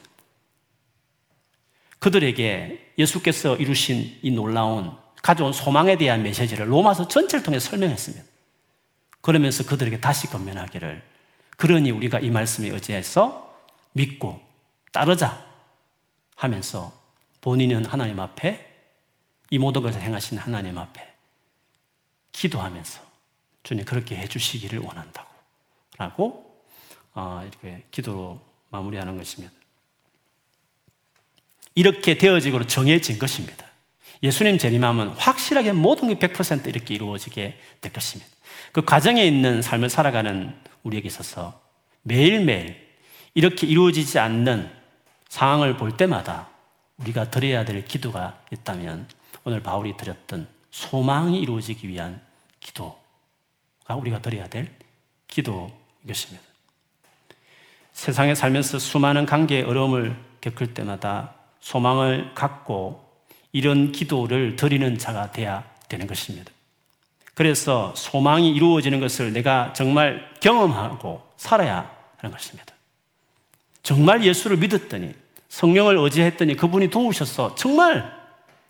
그들에게 1.98 2.94
예수께서 2.98 3.56
이루신 3.56 4.18
이 4.22 4.30
놀라운 4.30 4.92
가져온 5.22 5.52
소망에 5.52 5.96
대한 5.96 6.22
메시지를 6.22 6.70
로마서 6.70 7.08
전체를 7.08 7.44
통해 7.44 7.58
설명했습니다. 7.58 8.24
그러면서 9.20 9.64
그들에게 9.64 10.00
다시 10.00 10.26
건면하기를 10.26 11.02
그러니 11.56 11.92
우리가 11.92 12.18
이 12.18 12.30
말씀에 12.30 12.68
의지해서 12.70 13.54
믿고 13.92 14.40
따르자 14.90 15.46
하면서 16.34 16.92
본인은 17.40 17.84
하나님 17.84 18.18
앞에 18.18 18.68
이 19.50 19.58
모든 19.58 19.82
것을 19.82 20.00
행하신 20.00 20.38
하나님 20.38 20.76
앞에 20.78 21.06
기도하면서 22.32 23.11
주님 23.62 23.84
그렇게 23.84 24.16
해주시기를 24.16 24.80
원한다고. 24.80 25.28
라고 25.98 26.64
어, 27.14 27.46
이렇게 27.46 27.84
기도로 27.90 28.40
마무리하는 28.70 29.16
것입니다. 29.16 29.52
이렇게 31.74 32.18
되어지고 32.18 32.66
정해진 32.66 33.18
것입니다. 33.18 33.66
예수님 34.22 34.58
재림하면 34.58 35.08
확실하게 35.10 35.72
모든 35.72 36.08
게 36.08 36.26
100% 36.28 36.68
이렇게 36.68 36.94
이루어지게 36.94 37.58
될 37.80 37.92
것입니다. 37.92 38.30
그 38.72 38.82
과정에 38.82 39.24
있는 39.24 39.62
삶을 39.62 39.90
살아가는 39.90 40.54
우리에게 40.82 41.08
있어서 41.08 41.60
매일매일 42.02 42.76
이렇게 43.34 43.66
이루어지지 43.66 44.18
않는 44.18 44.70
상황을 45.28 45.76
볼 45.76 45.96
때마다 45.96 46.50
우리가 46.98 47.30
드려야 47.30 47.64
될 47.64 47.84
기도가 47.84 48.40
있다면 48.52 49.08
오늘 49.44 49.62
바울이 49.62 49.96
드렸던 49.96 50.46
소망이 50.70 51.40
이루어지기 51.40 51.88
위한 51.88 52.20
기도가 52.60 53.01
우리가 53.96 54.20
드려야 54.20 54.46
될 54.48 54.70
기도인 55.28 55.70
것입니다. 56.06 56.42
세상에 57.92 58.34
살면서 58.34 58.78
수많은 58.78 59.26
관계의 59.26 59.64
어려움을 59.64 60.16
겪을 60.40 60.74
때마다 60.74 61.34
소망을 61.60 62.34
갖고 62.34 63.04
이런 63.52 63.92
기도를 63.92 64.56
드리는 64.56 64.98
자가 64.98 65.30
되어야 65.30 65.64
되는 65.88 66.06
것입니다. 66.06 66.50
그래서 67.34 67.92
소망이 67.96 68.50
이루어지는 68.54 69.00
것을 69.00 69.32
내가 69.32 69.72
정말 69.72 70.28
경험하고 70.40 71.22
살아야 71.36 71.90
하는 72.18 72.34
것입니다. 72.34 72.74
정말 73.82 74.24
예수를 74.24 74.56
믿었더니 74.58 75.14
성령을 75.48 75.98
의지했더니 75.98 76.56
그분이 76.56 76.88
도우셔서 76.90 77.54
정말 77.54 78.22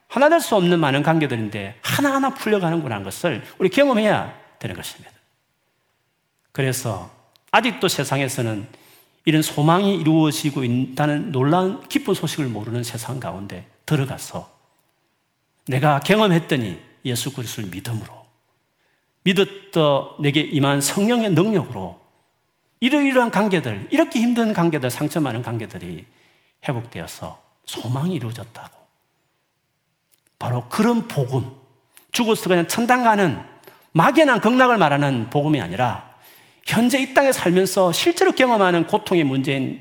하나 0.08 0.28
될 0.28 0.40
수 0.40 0.56
없는 0.56 0.78
많은 0.78 1.02
관계들인데 1.02 1.78
하나하나 1.80 2.34
풀려가는구나 2.34 2.96
하는 2.96 3.04
것을 3.04 3.42
우리 3.58 3.70
경험해야 3.70 4.36
되는 4.58 4.76
것입니다. 4.76 5.11
그래서 6.52 7.10
아직도 7.50 7.88
세상에서는 7.88 8.66
이런 9.24 9.42
소망이 9.42 9.96
이루어지고 9.96 10.64
있다는 10.64 11.32
놀라운 11.32 11.86
기쁜 11.88 12.14
소식을 12.14 12.46
모르는 12.46 12.82
세상 12.82 13.20
가운데 13.20 13.66
들어가서 13.86 14.50
내가 15.66 16.00
경험했더니 16.00 16.80
예수 17.04 17.32
그리스도를 17.32 17.70
믿음으로 17.70 18.22
믿었더 19.24 20.16
내게 20.20 20.40
임한 20.40 20.80
성령의 20.80 21.30
능력으로 21.30 22.00
이러이러한 22.80 23.30
관계들, 23.30 23.86
이렇게 23.92 24.20
힘든 24.20 24.52
관계들, 24.52 24.90
상처 24.90 25.20
많은 25.20 25.42
관계들이 25.42 26.04
회복되어서 26.66 27.40
소망이 27.64 28.14
이루어졌다고. 28.14 28.76
바로 30.40 30.68
그런 30.68 31.06
복음, 31.06 31.48
죽어서 32.10 32.48
그냥 32.48 32.66
천당 32.66 33.04
가는 33.04 33.40
막연한 33.92 34.40
극락을 34.40 34.78
말하는 34.78 35.30
복음이 35.30 35.60
아니라 35.60 36.11
현재 36.66 37.00
이 37.00 37.14
땅에 37.14 37.32
살면서 37.32 37.92
실제로 37.92 38.32
경험하는 38.32 38.86
고통의 38.86 39.24
문제인 39.24 39.80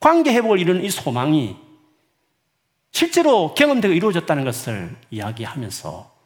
관계 0.00 0.32
회복을 0.32 0.58
이루는 0.58 0.84
이 0.84 0.90
소망이 0.90 1.56
실제로 2.92 3.54
경험되고 3.54 3.94
이루어졌다는 3.94 4.44
것을 4.44 4.96
이야기하면서 5.10 6.18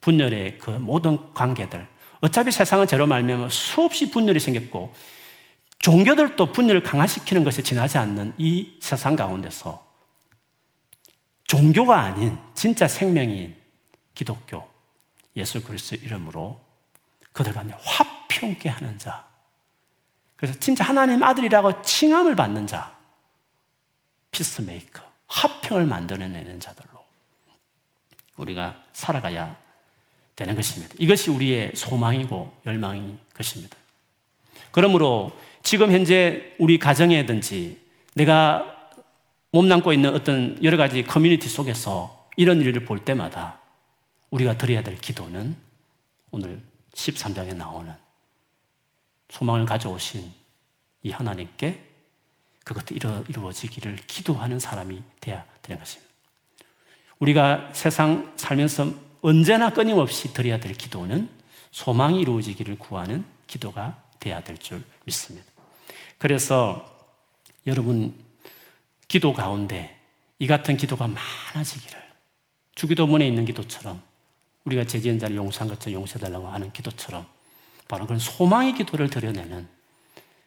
분열의 0.00 0.58
그 0.58 0.70
모든 0.70 1.32
관계들, 1.34 1.86
어차피 2.20 2.52
세상은 2.52 2.86
제로 2.86 3.06
말면 3.06 3.50
수없이 3.50 4.10
분열이 4.10 4.38
생겼고 4.38 4.94
종교들도 5.80 6.52
분열을 6.52 6.82
강화시키는 6.82 7.44
것이 7.44 7.62
지나지 7.62 7.98
않는 7.98 8.34
이 8.38 8.76
세상 8.80 9.16
가운데서 9.16 9.84
종교가 11.44 12.00
아닌 12.00 12.38
진짜 12.54 12.88
생명인 12.88 13.54
기독교 14.14 14.66
예수 15.36 15.62
그리스도 15.62 15.96
이름으로 15.96 16.65
그들 17.36 17.52
간에 17.52 17.74
화평케 17.84 18.70
하는 18.70 18.98
자. 18.98 19.26
그래서 20.36 20.58
진짜 20.58 20.84
하나님 20.84 21.22
아들이라고 21.22 21.82
칭함을 21.82 22.34
받는 22.34 22.66
자. 22.66 22.96
피스메이커. 24.30 25.04
화평을 25.26 25.84
만들어내는 25.84 26.60
자들로 26.60 27.04
우리가 28.38 28.82
살아가야 28.94 29.54
되는 30.34 30.54
것입니다. 30.54 30.94
이것이 30.98 31.30
우리의 31.30 31.72
소망이고 31.74 32.56
열망인 32.64 33.18
것입니다. 33.34 33.76
그러므로 34.70 35.38
지금 35.62 35.92
현재 35.92 36.54
우리 36.58 36.78
가정에든지 36.78 37.78
내가 38.14 38.90
몸담고 39.50 39.92
있는 39.92 40.14
어떤 40.14 40.62
여러 40.64 40.78
가지 40.78 41.02
커뮤니티 41.02 41.50
속에서 41.50 42.30
이런 42.36 42.62
일을 42.62 42.86
볼 42.86 43.04
때마다 43.04 43.60
우리가 44.30 44.56
드려야 44.56 44.82
될 44.82 44.96
기도는 44.96 45.54
오늘 46.30 46.62
13장에 46.96 47.54
나오는 47.54 47.94
소망을 49.28 49.66
가져오신 49.66 50.32
이 51.02 51.10
하나님께 51.10 51.84
그것도 52.64 52.94
이루, 52.94 53.46
어지기를 53.46 53.96
기도하는 54.06 54.58
사람이 54.58 55.02
되어야 55.20 55.44
되는 55.62 55.78
것입니다. 55.78 56.12
우리가 57.20 57.70
세상 57.72 58.32
살면서 58.36 58.92
언제나 59.22 59.70
끊임없이 59.70 60.32
드려야 60.32 60.58
될 60.58 60.72
기도는 60.72 61.28
소망이 61.70 62.20
이루어지기를 62.20 62.78
구하는 62.78 63.24
기도가 63.46 64.02
되어야 64.18 64.42
될 64.42 64.58
줄 64.58 64.82
믿습니다. 65.04 65.46
그래서 66.18 66.84
여러분 67.66 68.14
기도 69.06 69.32
가운데 69.32 70.00
이 70.38 70.46
같은 70.46 70.76
기도가 70.76 71.08
많아지기를 71.08 72.02
주기도문에 72.74 73.26
있는 73.26 73.44
기도처럼 73.44 74.02
우리가 74.66 74.84
제지연자를 74.84 75.36
용서한 75.36 75.68
것처럼 75.68 76.00
용서해달라고 76.00 76.48
하는 76.48 76.72
기도처럼 76.72 77.24
바로 77.88 78.04
그런 78.06 78.18
소망의 78.18 78.74
기도를 78.74 79.08
드려내는 79.08 79.66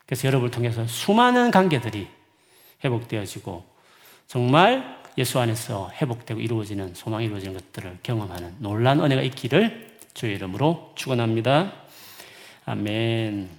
그래서 0.05 0.27
여러분을 0.27 0.51
통해서 0.51 0.85
수많은 0.87 1.51
관계들이 1.51 2.07
회복되어지고 2.83 3.63
정말 4.27 4.99
예수 5.17 5.39
안에서 5.39 5.91
회복되고 5.93 6.39
이루어지는 6.39 6.93
소망이 6.93 7.25
이루어지는 7.25 7.53
것들을 7.53 7.99
경험하는 8.03 8.55
놀란 8.59 8.99
은혜가 9.01 9.21
있기를 9.23 9.97
주의 10.13 10.35
이름으로 10.35 10.93
축원합니다. 10.95 11.73
아멘. 12.65 13.58